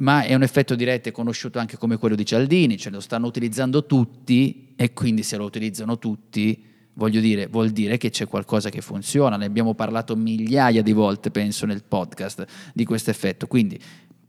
[0.00, 3.26] ma è un effetto di rete conosciuto anche come quello di Cialdini, cioè lo stanno
[3.26, 6.69] utilizzando tutti e quindi se lo utilizzano tutti,
[7.00, 9.38] voglio dire, vuol dire che c'è qualcosa che funziona.
[9.38, 12.44] Ne abbiamo parlato migliaia di volte, penso, nel podcast
[12.74, 13.46] di questo effetto.
[13.46, 13.80] Quindi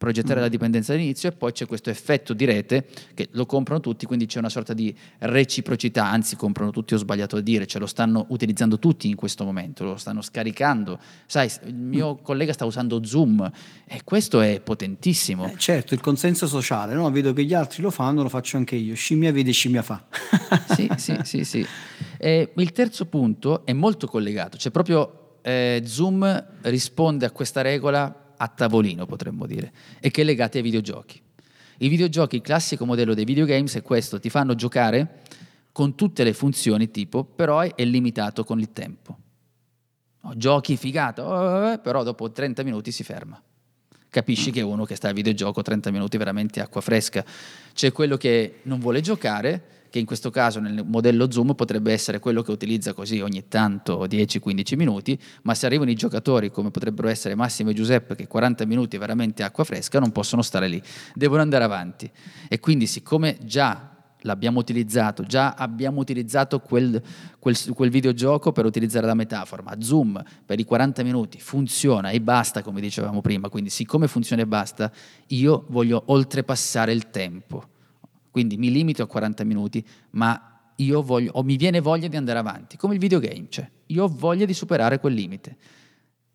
[0.01, 0.43] progettare mm.
[0.43, 4.25] la dipendenza all'inizio e poi c'è questo effetto di rete che lo comprano tutti, quindi
[4.25, 8.25] c'è una sorta di reciprocità, anzi comprano tutti, ho sbagliato a dire, cioè lo stanno
[8.29, 10.99] utilizzando tutti in questo momento, lo stanno scaricando.
[11.27, 12.23] Sai, il mio mm.
[12.23, 13.47] collega sta usando Zoom
[13.85, 15.45] e questo è potentissimo.
[15.45, 17.09] Eh, certo, il consenso sociale, no?
[17.11, 20.03] vedo che gli altri lo fanno, lo faccio anche io, scimmia vede, scimmia fa.
[20.73, 21.65] sì, sì, sì, sì.
[22.17, 28.20] E il terzo punto è molto collegato, cioè proprio eh, Zoom risponde a questa regola
[28.41, 31.21] a tavolino, potremmo dire, e che è legata ai videogiochi.
[31.77, 35.21] I videogiochi, il classico modello dei videogames è questo, ti fanno giocare
[35.71, 39.17] con tutte le funzioni tipo, però è limitato con il tempo.
[40.35, 43.41] Giochi figata, oh, oh, oh, però dopo 30 minuti si ferma.
[44.09, 47.23] Capisci che uno che sta al videogioco 30 minuti veramente acqua fresca.
[47.73, 52.19] C'è quello che non vuole giocare che in questo caso nel modello Zoom potrebbe essere
[52.19, 57.09] quello che utilizza così ogni tanto 10-15 minuti, ma se arrivano i giocatori come potrebbero
[57.09, 60.81] essere Massimo e Giuseppe che 40 minuti è veramente acqua fresca non possono stare lì,
[61.13, 62.09] devono andare avanti.
[62.47, 63.89] E quindi siccome già
[64.21, 67.01] l'abbiamo utilizzato, già abbiamo utilizzato quel,
[67.37, 72.21] quel, quel, videogioco per utilizzare la metafora, ma Zoom per i 40 minuti funziona e
[72.21, 74.89] basta, come dicevamo prima, quindi siccome funziona e basta,
[75.27, 77.70] io voglio oltrepassare il tempo.
[78.31, 82.39] Quindi mi limito a 40 minuti, ma io voglio, o mi viene voglia di andare
[82.39, 85.57] avanti, come il videogame, cioè io ho voglia di superare quel limite.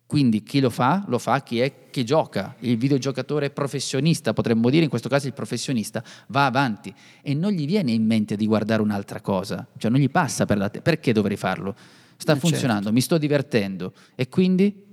[0.05, 1.03] Quindi chi lo fa?
[1.07, 5.33] Lo fa chi è che gioca, il videogiocatore professionista, potremmo dire in questo caso il
[5.33, 9.99] professionista, va avanti e non gli viene in mente di guardare un'altra cosa, cioè non
[9.99, 11.75] gli passa per la testa, perché dovrei farlo?
[12.15, 12.93] Sta eh funzionando, certo.
[12.93, 14.85] mi sto divertendo e quindi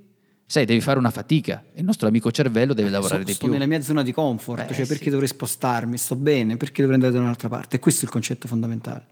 [0.47, 1.64] Sai, devi fare una fatica.
[1.74, 3.49] Il nostro amico cervello deve lavorare so, di sto più.
[3.49, 5.11] Sto nella mia zona di comfort, eh, cioè perché sì.
[5.11, 5.97] dovrei spostarmi?
[5.97, 7.78] Sto bene, perché dovrei andare da un'altra parte?
[7.78, 9.07] Questo è il concetto fondamentale.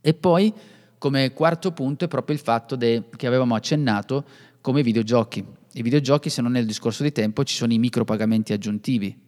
[0.00, 0.52] E poi,
[0.96, 4.24] come quarto punto, è proprio il fatto de- che avevamo accennato
[4.60, 5.44] come videogiochi.
[5.74, 9.26] I videogiochi, se non nel discorso di tempo, ci sono i micropagamenti aggiuntivi.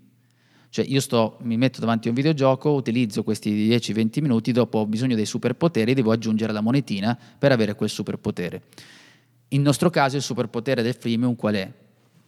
[0.71, 4.87] Cioè io sto, mi metto davanti a un videogioco, utilizzo questi 10-20 minuti, dopo ho
[4.87, 8.63] bisogno dei superpoteri, devo aggiungere la monetina per avere quel superpotere.
[9.53, 11.73] Il nostro caso il superpotere del freemium qual è?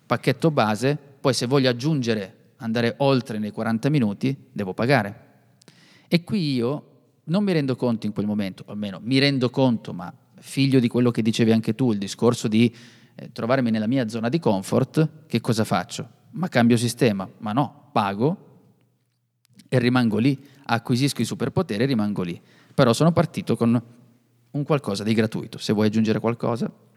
[0.07, 5.31] Pacchetto base, poi se voglio aggiungere, andare oltre nei 40 minuti, devo pagare.
[6.09, 6.87] E qui io
[7.25, 10.89] non mi rendo conto in quel momento, o almeno mi rendo conto, ma figlio di
[10.89, 12.75] quello che dicevi anche tu, il discorso di
[13.15, 16.09] eh, trovarmi nella mia zona di comfort, che cosa faccio?
[16.31, 17.29] Ma cambio sistema?
[17.39, 18.51] Ma no, pago
[19.69, 22.41] e rimango lì, acquisisco i superpoteri e rimango lì.
[22.75, 23.81] Però sono partito con
[24.51, 25.59] un qualcosa di gratuito.
[25.59, 26.91] Se vuoi aggiungere qualcosa...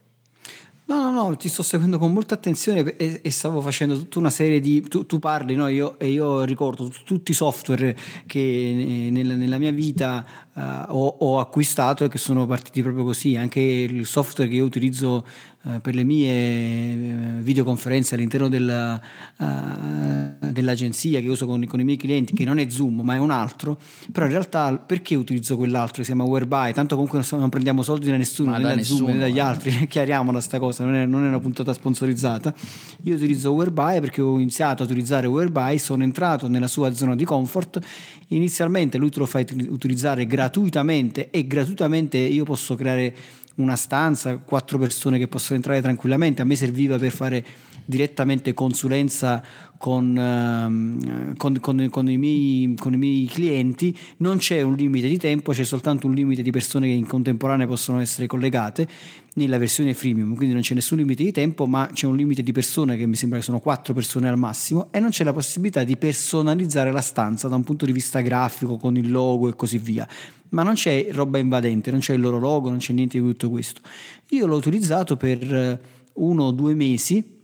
[0.87, 4.29] No, no, no, ti sto seguendo con molta attenzione e, e stavo facendo tutta una
[4.29, 4.81] serie di...
[4.81, 5.67] Tu, tu parli, no?
[5.67, 10.23] Io, e io ricordo tutti i software che nel, nella mia vita
[10.55, 13.35] uh, ho, ho, acquistato e che sono partiti proprio così.
[13.35, 15.25] Anche il software che io utilizzo
[15.63, 16.95] uh, per le mie eh,
[17.39, 18.99] videoconferenze all'interno della,
[20.39, 23.31] dell'agenzia che uso con, con, i miei clienti, che non è Zoom ma è un
[23.31, 23.77] altro,
[24.11, 26.73] però in realtà perché utilizzo quell'altro si chiama Whereby?
[26.73, 29.85] Tanto comunque non, non prendiamo soldi da nessuno, né da, nessuno, Zoom né dagli altri,
[29.87, 32.53] chiariamo questa cosa, non è, non è, una puntata sponsorizzata.
[33.03, 37.25] Io utilizzo Whereby perché ho iniziato a utilizzare Whereby, sono entrato nella sua zona di
[37.25, 37.79] comfort,
[38.29, 43.15] inizialmente lui te lo fa utilizzare gratuitamente gratuitamente e gratuitamente io posso creare
[43.55, 46.41] una stanza, quattro persone che possono entrare tranquillamente.
[46.41, 47.45] A me serviva per fare
[47.85, 49.43] direttamente consulenza
[49.77, 55.17] con, ehm, con, con, con, i miei, i miei, clienti, non c'è un limite di
[55.17, 58.87] tempo, c'è soltanto un limite di persone che in contemporanea possono essere collegate
[59.35, 62.51] nella versione freemium, quindi non c'è nessun limite di tempo, ma c'è un limite di
[62.51, 65.83] persone che mi sembra che sono quattro persone al massimo e non c'è la possibilità
[65.83, 69.77] di personalizzare la stanza da un punto di vista grafico con il logo e così
[69.77, 70.07] via.
[70.49, 73.49] Ma non c'è roba invadente, non c'è il loro logo, non c'è niente di tutto
[73.49, 73.81] questo.
[74.29, 75.79] Io l'ho utilizzato per
[76.13, 77.34] uno o due mesi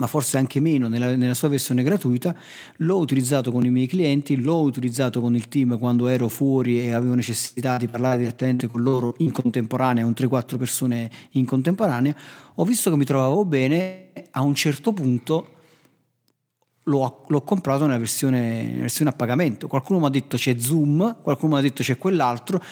[0.00, 2.34] ma forse anche meno nella, nella, sua versione gratuita,
[2.78, 6.94] l'ho utilizzato con i miei clienti, l'ho utilizzato con il team quando ero fuori e
[6.94, 12.16] avevo necessità di parlare direttamente con loro in contemporanea, con 3-4 persone in contemporanea,
[12.54, 15.48] ho visto che mi trovavo bene, a un certo punto
[16.84, 21.18] l'ho, l'ho comprato nella versione, nella versione a pagamento, qualcuno mi ha detto c'è Zoom,
[21.20, 22.62] qualcuno mi ha detto c'è quell'altro,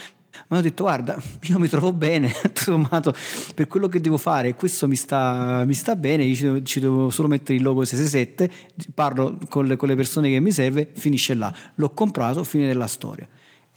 [0.47, 3.15] ma ho detto guarda io mi trovo bene sommato
[3.55, 7.11] per quello che devo fare questo mi sta, mi sta bene io ci, ci, devo
[7.11, 11.35] solo mettere il logo 667 parlo con le, con le persone che mi serve finisce
[11.35, 13.27] là l'ho comprato fine della storia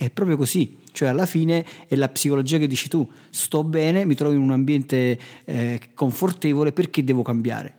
[0.01, 4.16] è proprio così, cioè alla fine è la psicologia che dici tu, sto bene, mi
[4.16, 7.74] trovo in un ambiente eh, confortevole, perché devo cambiare?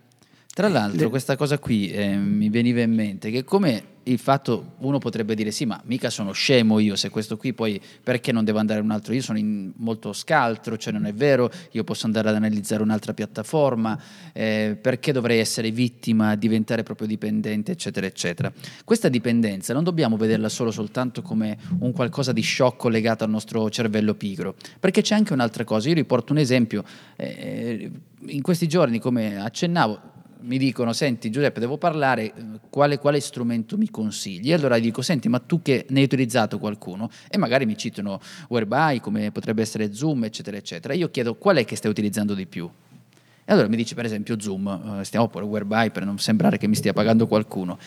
[0.53, 4.97] Tra l'altro, questa cosa qui eh, mi veniva in mente che come il fatto uno
[4.97, 8.59] potrebbe dire sì, ma mica sono scemo io, se questo qui poi perché non devo
[8.59, 9.13] andare a un altro?
[9.13, 9.39] Io sono
[9.77, 13.99] molto scaltro, cioè non è vero, io posso andare ad analizzare un'altra piattaforma,
[14.33, 18.51] eh, perché dovrei essere vittima, diventare proprio dipendente, eccetera, eccetera.
[18.83, 23.69] Questa dipendenza non dobbiamo vederla solo soltanto come un qualcosa di sciocco legato al nostro
[23.69, 25.87] cervello pigro, perché c'è anche un'altra cosa.
[25.87, 26.83] Io riporto un esempio,
[27.15, 27.91] eh,
[28.27, 30.11] in questi giorni, come accennavo,
[30.43, 32.33] mi dicono, senti Giuseppe, devo parlare, eh,
[32.69, 34.51] quale, quale, strumento mi consigli?
[34.51, 37.09] Allora dico, senti, ma tu che ne hai utilizzato qualcuno?
[37.29, 38.19] E magari mi citano
[38.49, 40.93] Whereby, come potrebbe essere Zoom, eccetera, eccetera.
[40.93, 42.69] Io chiedo, qual è che stai utilizzando di più?
[43.45, 46.67] E allora mi dice, per esempio, Zoom, eh, stiamo pure Whereby per non sembrare che
[46.67, 47.77] mi stia pagando qualcuno.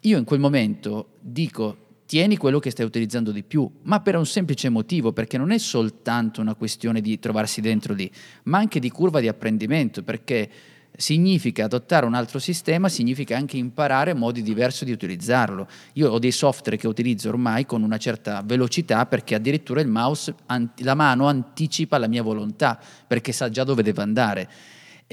[0.00, 1.76] Io in quel momento dico,
[2.06, 5.58] tieni quello che stai utilizzando di più, ma per un semplice motivo, perché non è
[5.58, 8.10] soltanto una questione di trovarsi dentro lì,
[8.44, 10.50] ma anche di curva di apprendimento, perché
[10.96, 15.66] significa adottare un altro sistema, significa anche imparare modi diversi di utilizzarlo.
[15.94, 20.34] Io ho dei software che utilizzo ormai con una certa velocità perché addirittura il mouse,
[20.76, 24.48] la mano anticipa la mia volontà perché sa già dove deve andare.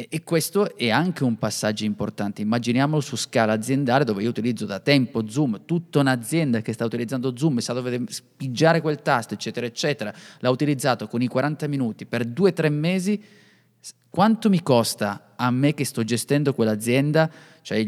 [0.07, 2.41] E, questo è anche un passaggio importante.
[2.41, 7.35] Immaginiamolo su scala aziendale dove io utilizzo da tempo Zoom, tutta un'azienda che sta utilizzando
[7.35, 12.23] Zoom sa dove spingiare quel tasto, eccetera, eccetera, l'ha utilizzato con i 40 minuti per
[12.23, 13.21] due o tre mesi
[14.09, 17.85] quanto mi costa a me che sto gestendo quell'azienda, cioè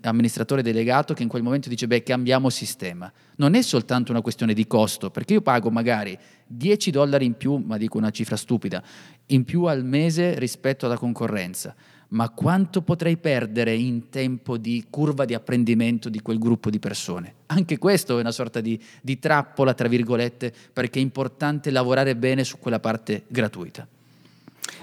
[0.00, 3.12] l'amministratore delegato che in quel momento dice beh cambiamo sistema.
[3.36, 7.56] Non è soltanto una questione di costo, perché io pago magari 10 dollari in più,
[7.56, 8.82] ma dico una cifra stupida,
[9.26, 11.74] in più al mese rispetto alla concorrenza,
[12.08, 17.34] ma quanto potrei perdere in tempo di curva di apprendimento di quel gruppo di persone?
[17.46, 22.42] Anche questo è una sorta di, di trappola, tra virgolette, perché è importante lavorare bene
[22.42, 23.86] su quella parte gratuita.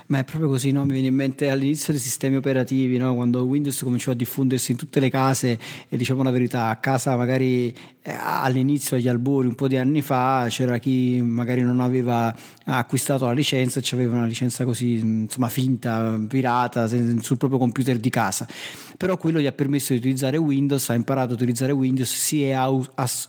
[0.07, 0.85] Ma è proprio così, no?
[0.85, 3.13] Mi viene in mente all'inizio dei sistemi operativi, no?
[3.15, 7.15] quando Windows cominciò a diffondersi in tutte le case e diciamo la verità, a casa
[7.15, 7.73] magari
[8.17, 12.33] all'inizio, agli albori, un po' di anni fa, c'era chi magari non aveva
[12.65, 18.09] acquistato la licenza e aveva una licenza così, insomma, finta, pirata, sul proprio computer di
[18.09, 18.47] casa.
[18.97, 22.51] Però quello gli ha permesso di utilizzare Windows, ha imparato a utilizzare Windows, si è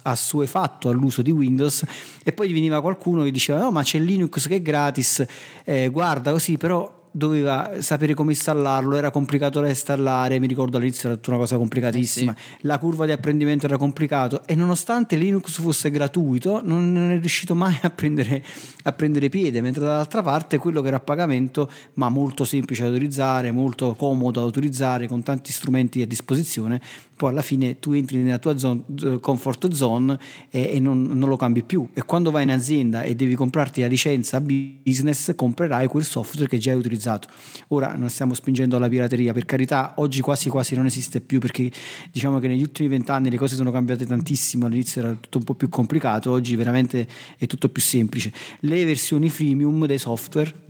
[0.03, 1.85] assuefatto all'uso di Windows
[2.23, 5.25] e poi gli veniva qualcuno che diceva no ma c'è Linux che è gratis,
[5.65, 11.09] eh, guarda così però doveva sapere come installarlo, era complicato da installare, mi ricordo all'inizio
[11.09, 12.67] era tutta una cosa complicatissima, eh sì.
[12.67, 17.79] la curva di apprendimento era complicato e nonostante Linux fosse gratuito non è riuscito mai
[17.83, 18.45] a prendere,
[18.85, 22.91] a prendere piede, mentre dall'altra parte quello che era a pagamento ma molto semplice da
[22.91, 26.81] utilizzare, molto comodo da utilizzare, con tanti strumenti a disposizione,
[27.21, 28.83] poi alla fine tu entri nella tua zone,
[29.21, 30.19] comfort zone
[30.49, 31.87] e, e non, non, lo cambi più.
[31.93, 36.57] E quando vai in azienda e devi comprarti la licenza business, comprerai quel software che
[36.57, 37.29] già hai utilizzato.
[37.69, 41.71] Ora non stiamo spingendo alla pirateria, per carità, oggi quasi quasi non esiste più perché
[42.11, 45.53] diciamo che negli ultimi vent'anni le cose sono cambiate tantissimo, all'inizio era tutto un po'
[45.53, 47.07] più complicato, oggi veramente
[47.37, 48.33] è tutto più semplice.
[48.61, 50.69] Le versioni freemium dei software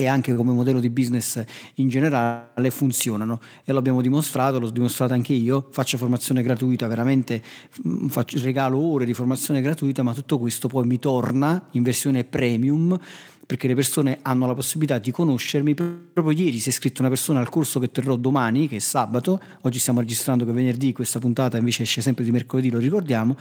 [0.00, 1.44] e anche come modello di business
[1.74, 3.38] in generale funzionano.
[3.64, 7.42] E lo abbiamo dimostrato, l'ho dimostrato anche io, faccio formazione gratuita, veramente
[7.86, 12.24] mm, faccio, regalo ore di formazione gratuita, ma tutto questo poi mi torna in versione
[12.24, 12.98] premium
[13.50, 15.74] perché le persone hanno la possibilità di conoscermi.
[15.74, 19.40] Proprio ieri si è iscritto una persona al corso che terrò domani, che è sabato,
[19.62, 23.36] oggi stiamo registrando che è venerdì, questa puntata invece esce sempre di mercoledì, lo ricordiamo,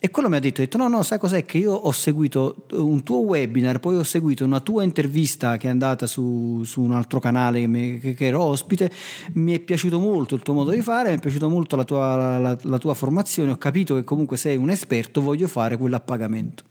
[0.00, 1.44] e quello mi ha detto, detto no, no, sai cos'è?
[1.44, 5.70] Che io ho seguito un tuo webinar, poi ho seguito una tua intervista che è
[5.70, 8.90] andata su, su un altro canale che, mi, che, che, ero ospite,
[9.34, 12.38] mi è piaciuto molto il tuo modo di fare, mi è piaciuta molto la tua,
[12.38, 16.00] la, la tua formazione, ho capito che comunque sei un esperto, voglio fare quello a
[16.00, 16.64] pagamento.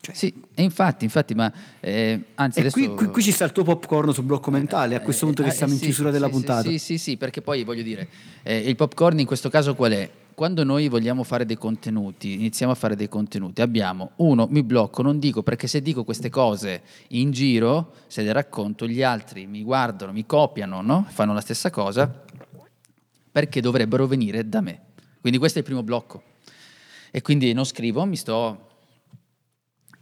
[0.00, 0.14] Cioè.
[0.14, 2.78] Sì, e infatti, infatti, ma eh, anzi adesso...
[2.78, 5.48] qui, qui, qui, ci sta il tuo popcorn sul blocco mentale, a questo punto che
[5.48, 6.68] eh, siamo in chiusura della sì, puntata.
[6.68, 8.08] Sì, sì, sì, perché poi voglio dire,
[8.42, 10.10] eh, il popcorn in questo caso qual è?
[10.36, 15.00] quando noi vogliamo fare dei contenuti, iniziamo a fare dei contenuti, abbiamo uno, mi blocco,
[15.00, 19.62] non dico perché se dico queste cose in giro, se le racconto, gli altri mi
[19.62, 21.06] guardano, mi copiano, no?
[21.08, 22.22] fanno la stessa cosa,
[23.32, 24.80] perché dovrebbero venire da me.
[25.22, 26.22] Quindi questo è il primo blocco.
[27.10, 28.65] E quindi non scrivo, mi sto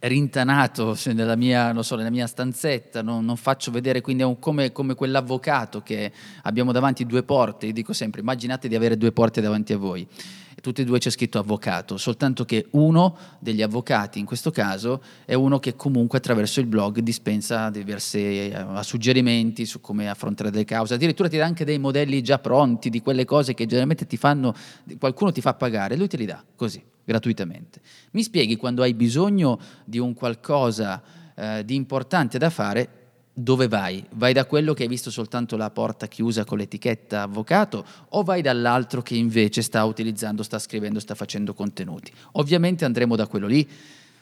[0.07, 4.95] rintanato nella mia, so, nella mia stanzetta, non, non, faccio vedere, quindi è come, come,
[4.95, 9.73] quell'avvocato che abbiamo davanti due porte, io dico sempre, immaginate di avere due porte davanti
[9.73, 10.07] a voi,
[10.57, 15.03] e tutte e due c'è scritto avvocato, soltanto che uno degli avvocati, in questo caso,
[15.25, 20.65] è uno che comunque attraverso il blog dispensa diversi eh, suggerimenti su come affrontare delle
[20.65, 24.17] cause, addirittura ti dà anche dei modelli già pronti di quelle cose che generalmente ti
[24.17, 24.55] fanno,
[24.99, 27.81] qualcuno ti fa pagare, lui te li dà così gratuitamente.
[28.13, 31.03] Mi spieghi quando hai bisogno di un qualcosa
[31.35, 33.03] eh, di importante da fare,
[33.37, 34.05] dove vai?
[34.13, 38.43] Vai da quello che hai visto soltanto la porta chiusa con l'etichetta avvocato o vai
[38.43, 42.13] dall'altro che invece sta utilizzando, sta scrivendo, sta facendo contenuti?
[42.33, 43.69] Ovviamente andremo da quello lì.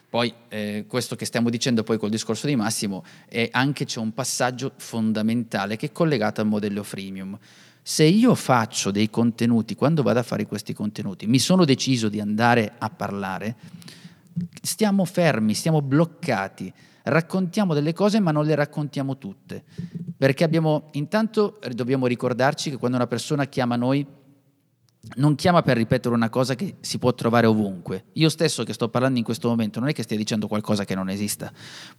[0.09, 4.13] Poi eh, questo che stiamo dicendo poi col discorso di Massimo è anche c'è un
[4.13, 7.39] passaggio fondamentale che è collegato al modello freemium
[7.83, 12.21] se io faccio dei contenuti, quando vado a fare questi contenuti, mi sono deciso di
[12.21, 13.57] andare a parlare,
[14.63, 16.73] stiamo fermi, stiamo bloccati,
[17.05, 19.65] raccontiamo delle cose ma non le raccontiamo tutte,
[20.17, 24.07] perché abbiamo, intanto dobbiamo ricordarci che quando una persona chiama noi,
[25.17, 28.05] non chiama per ripetere una cosa che si può trovare ovunque.
[28.13, 30.95] Io stesso che sto parlando in questo momento non è che stia dicendo qualcosa che
[30.95, 31.53] non esista.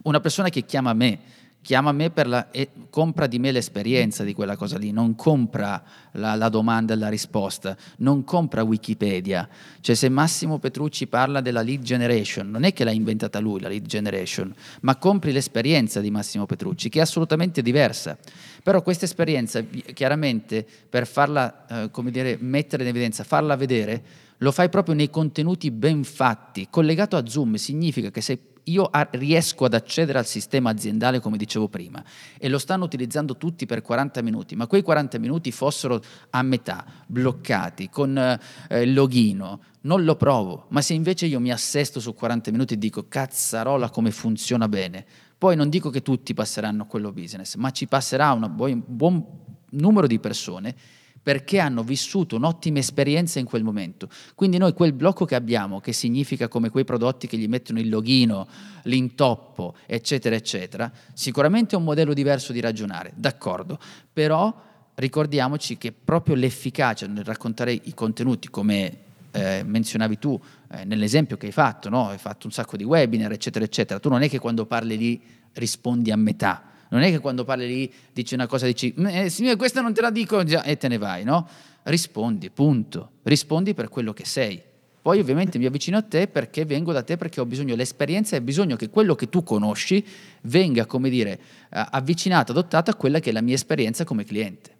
[0.03, 1.19] Una persona che chiama me
[1.63, 5.81] chiama me per la, e compra di me l'esperienza di quella cosa lì, non compra
[6.11, 9.47] la, la, domanda e la risposta, non compra Wikipedia.
[9.79, 13.69] Cioè se Massimo Petrucci parla della lead generation, non è che l'ha inventata lui la
[13.69, 18.17] lead generation, ma compri l'esperienza di Massimo Petrucci, che è assolutamente diversa.
[18.61, 24.03] Però questa esperienza, chiaramente, per farla, eh, come dire, mettere in evidenza, farla vedere,
[24.39, 26.67] lo fai proprio nei contenuti ben fatti.
[26.69, 31.67] Collegato a Zoom significa che sei io riesco ad accedere al sistema aziendale come dicevo
[31.67, 32.03] prima
[32.37, 36.85] e lo stanno utilizzando tutti per 40 minuti, ma quei 40 minuti fossero a metà,
[37.07, 42.13] bloccati, con eh, il login, non lo provo, ma se invece io mi assesto su
[42.13, 45.05] 40 minuti e dico cazzarola come funziona bene,
[45.37, 48.51] poi non dico che tutti passeranno a quello business, ma ci passerà un
[48.85, 49.25] buon
[49.71, 50.75] numero di persone
[51.23, 54.09] perché hanno vissuto un'ottima esperienza in quel momento.
[54.35, 57.89] Quindi noi quel blocco che abbiamo, che significa come quei prodotti che gli mettono il
[57.89, 58.45] login,
[58.83, 63.79] l'intoppo, eccetera, eccetera, sicuramente è un modello diverso di ragionare, d'accordo,
[64.11, 64.53] però
[64.95, 68.97] ricordiamoci che proprio l'efficacia nel raccontare i contenuti come
[69.31, 70.39] eh, menzionavi tu
[70.71, 72.09] eh, nell'esempio che hai fatto, no?
[72.09, 75.21] hai fatto un sacco di webinar, eccetera, eccetera, tu non è che quando parli lì
[75.53, 79.55] rispondi a metà, non è che quando parli lì dici una cosa dici, eh, signore,
[79.55, 81.47] questa non te la dico già e te ne vai, no?
[81.83, 83.11] Rispondi, punto.
[83.23, 84.61] Rispondi per quello che sei.
[85.03, 88.41] Poi ovviamente mi avvicino a te perché vengo da te perché ho bisogno dell'esperienza e
[88.41, 90.05] bisogno che quello che tu conosci
[90.43, 91.37] venga, come dire,
[91.69, 94.71] avvicinato, adottato a quella che è la mia esperienza come cliente.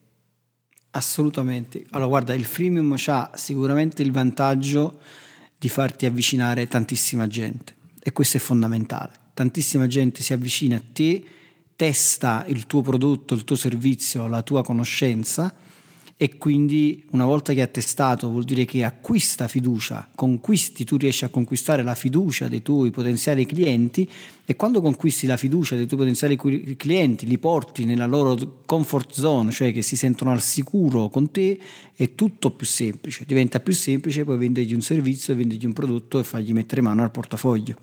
[0.92, 1.84] Assolutamente.
[1.90, 5.00] Allora, guarda, il freemium ha sicuramente il vantaggio
[5.58, 9.12] di farti avvicinare tantissima gente e questo è fondamentale.
[9.34, 11.24] Tantissima gente si avvicina a te
[11.76, 15.54] testa il tuo prodotto, il tuo servizio, la tua conoscenza
[16.16, 21.26] e quindi una volta che ha testato vuol dire che acquista fiducia, conquisti, tu riesci
[21.26, 24.10] a conquistare la fiducia dei tuoi potenziali clienti
[24.46, 26.38] e quando conquisti la fiducia dei tuoi potenziali
[26.78, 31.60] clienti, li porti nella loro comfort zone, cioè che si sentono al sicuro con te,
[31.96, 36.24] è tutto più semplice, diventa più semplice poi vendergli un servizio, vendergli un prodotto e
[36.24, 37.76] fargli mettere mano al portafoglio.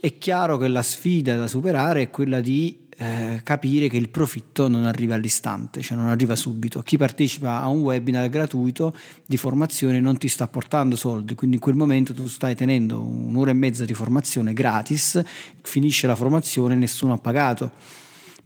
[0.00, 4.68] È chiaro che la sfida da superare è quella di eh, capire che il profitto
[4.68, 6.82] non arriva all'istante, cioè non arriva subito.
[6.82, 8.94] Chi partecipa a un webinar gratuito
[9.24, 13.52] di formazione non ti sta portando soldi, quindi in quel momento tu stai tenendo un'ora
[13.52, 15.18] e mezza di formazione gratis,
[15.62, 17.70] finisce la formazione e nessuno ha pagato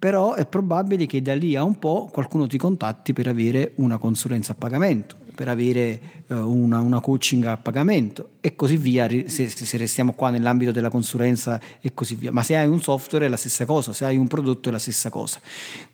[0.04, 3.96] però è probabile che da lì a un po' qualcuno ti contatti per avere una
[3.96, 9.48] consulenza a pagamento, per avere uh, una, una, coaching a pagamento e così via, se,
[9.48, 12.30] se, restiamo qua nell'ambito della consulenza e così via.
[12.32, 14.78] Ma se hai un software è la stessa cosa, se hai un prodotto è la
[14.78, 15.40] stessa cosa.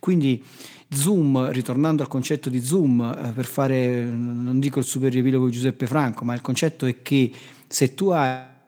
[0.00, 0.42] Quindi
[0.88, 5.52] Zoom, ritornando al concetto di Zoom, eh, per fare, non dico il super riepilogo di
[5.52, 7.30] Giuseppe Franco, ma il concetto è che
[7.68, 8.58] se tu hai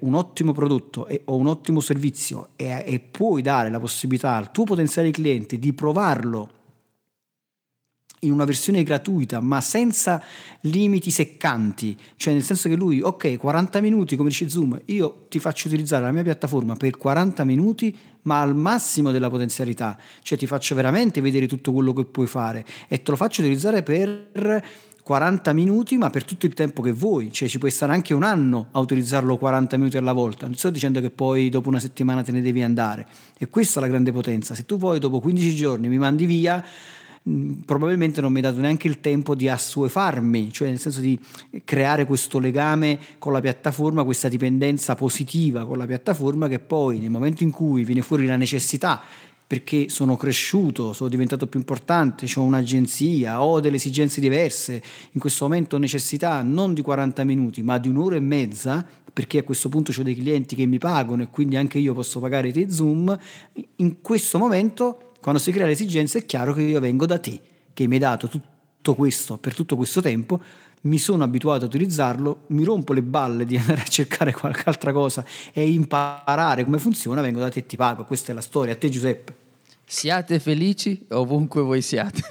[0.00, 4.50] un ottimo prodotto e, o un ottimo servizio e, e puoi dare la possibilità al
[4.50, 6.58] tuo potenziale cliente di provarlo
[8.20, 10.22] in una versione gratuita ma senza
[10.62, 15.38] limiti seccanti, cioè nel senso che lui, ok, 40 minuti come dice Zoom, io ti
[15.38, 20.46] faccio utilizzare la mia piattaforma per 40 minuti ma al massimo della potenzialità, cioè ti
[20.46, 24.28] faccio veramente vedere tutto quello che puoi fare e te lo faccio utilizzare per
[25.10, 28.22] 40 minuti ma per tutto il tempo che vuoi, cioè ci puoi stare anche un
[28.22, 32.22] anno a utilizzarlo 40 minuti alla volta, non sto dicendo che poi dopo una settimana
[32.22, 33.08] te ne devi andare.
[33.36, 36.64] E questa è la grande potenza, se tu poi dopo 15 giorni mi mandi via
[37.28, 41.18] Mm, probabilmente non mi ha dato neanche il tempo di assuefarmi, cioè nel senso di
[41.64, 47.10] creare questo legame con la piattaforma, questa dipendenza positiva con la piattaforma che poi nel
[47.10, 49.02] momento in cui viene fuori la necessità
[49.50, 54.80] perché sono cresciuto, sono diventato più importante, ho un'agenzia, ho delle esigenze diverse,
[55.10, 59.38] in questo momento ho necessità non di 40 minuti ma di un'ora e mezza, perché
[59.38, 62.52] a questo punto ho dei clienti che mi pagano e quindi anche io posso pagare
[62.52, 63.18] te Zoom,
[63.78, 67.40] in questo momento quando si crea l'esigenza è chiaro che io vengo da te,
[67.74, 70.40] che mi hai dato tutto questo per tutto questo tempo,
[70.82, 74.92] mi sono abituato a utilizzarlo, mi rompo le balle di andare a cercare qualche altra
[74.92, 78.04] cosa e imparare come funziona, vengo da te e ti pago.
[78.04, 78.72] Questa è la storia.
[78.72, 79.34] A te Giuseppe.
[79.90, 82.22] Siate felici ovunque voi siate.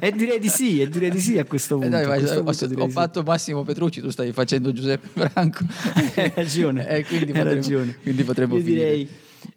[0.00, 1.94] e direi di sì, e direi di sì a questo punto.
[1.98, 3.26] Eh dai, questo ho, punto ho fatto sì.
[3.26, 5.62] Massimo Petrucci, tu stai facendo Giuseppe Franco.
[6.16, 6.88] Hai ragione.
[6.88, 7.96] eh, quindi, potremmo, ragione.
[8.02, 8.84] quindi potremmo Io finire.
[8.84, 9.08] Direi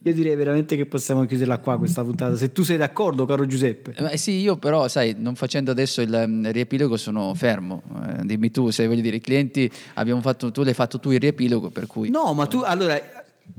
[0.04, 3.94] io direi veramente che possiamo chiuderla qua questa puntata, se tu sei d'accordo, caro Giuseppe.
[4.12, 7.82] Eh, sì, io però, sai, non facendo adesso il um, riepilogo sono fermo.
[8.08, 11.20] Eh, dimmi tu, se voglio dire, i clienti abbiamo fatto, tu l'hai fatto tu il
[11.20, 12.10] riepilogo, per cui...
[12.10, 13.00] No, ma tu, allora,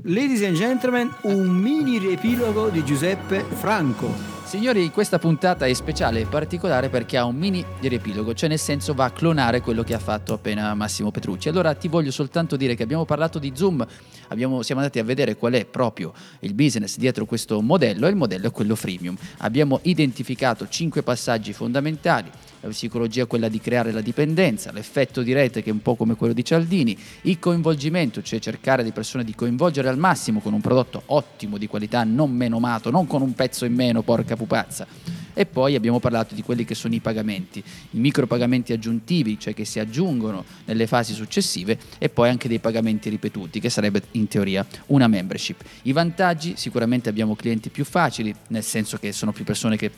[0.03, 4.36] ladies and gentlemen, un mini riepilogo di Giuseppe Franco.
[4.47, 8.93] Signori, questa puntata è speciale e particolare perché ha un mini riepilogo, cioè nel senso
[8.93, 11.49] va a clonare quello che ha fatto appena Massimo Petrucci.
[11.49, 13.85] Allora ti voglio soltanto dire che abbiamo parlato di Zoom,
[14.29, 18.15] abbiamo, siamo andati a vedere qual è proprio il business dietro questo modello e il
[18.15, 19.17] modello è quello freemium.
[19.39, 22.31] Abbiamo identificato cinque passaggi fondamentali
[22.61, 25.95] la psicologia è quella di creare la dipendenza, l'effetto di rete che è un po'
[25.95, 30.53] come quello di Cialdini, il coinvolgimento, cioè cercare di persone di coinvolgere al massimo con
[30.53, 34.87] un prodotto ottimo di qualità, non menomato, non con un pezzo in meno, porca pupazza.
[35.33, 39.65] E poi abbiamo parlato di quelli che sono i pagamenti, i micropagamenti aggiuntivi, cioè che
[39.65, 44.65] si aggiungono nelle fasi successive, e poi anche dei pagamenti ripetuti, che sarebbe in teoria
[44.87, 45.61] una membership.
[45.83, 49.91] I vantaggi, sicuramente abbiamo clienti più facili, nel senso che sono più persone che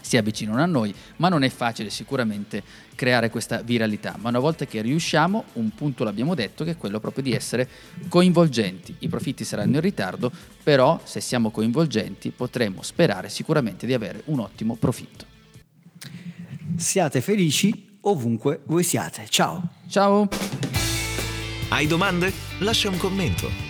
[0.00, 2.62] si avvicinano a noi, ma non è facile sicuramente
[2.94, 4.16] creare questa viralità.
[4.18, 7.68] Ma una volta che riusciamo, un punto l'abbiamo detto, che è quello proprio di essere
[8.08, 8.96] coinvolgenti.
[9.00, 10.30] I profitti saranno in ritardo,
[10.62, 15.24] però se siamo coinvolgenti potremo sperare sicuramente di avere un ottimo profitto.
[16.76, 19.26] Siate felici ovunque voi siate.
[19.28, 19.68] Ciao.
[19.88, 20.28] Ciao.
[21.68, 22.32] Hai domande?
[22.58, 23.69] Lascia un commento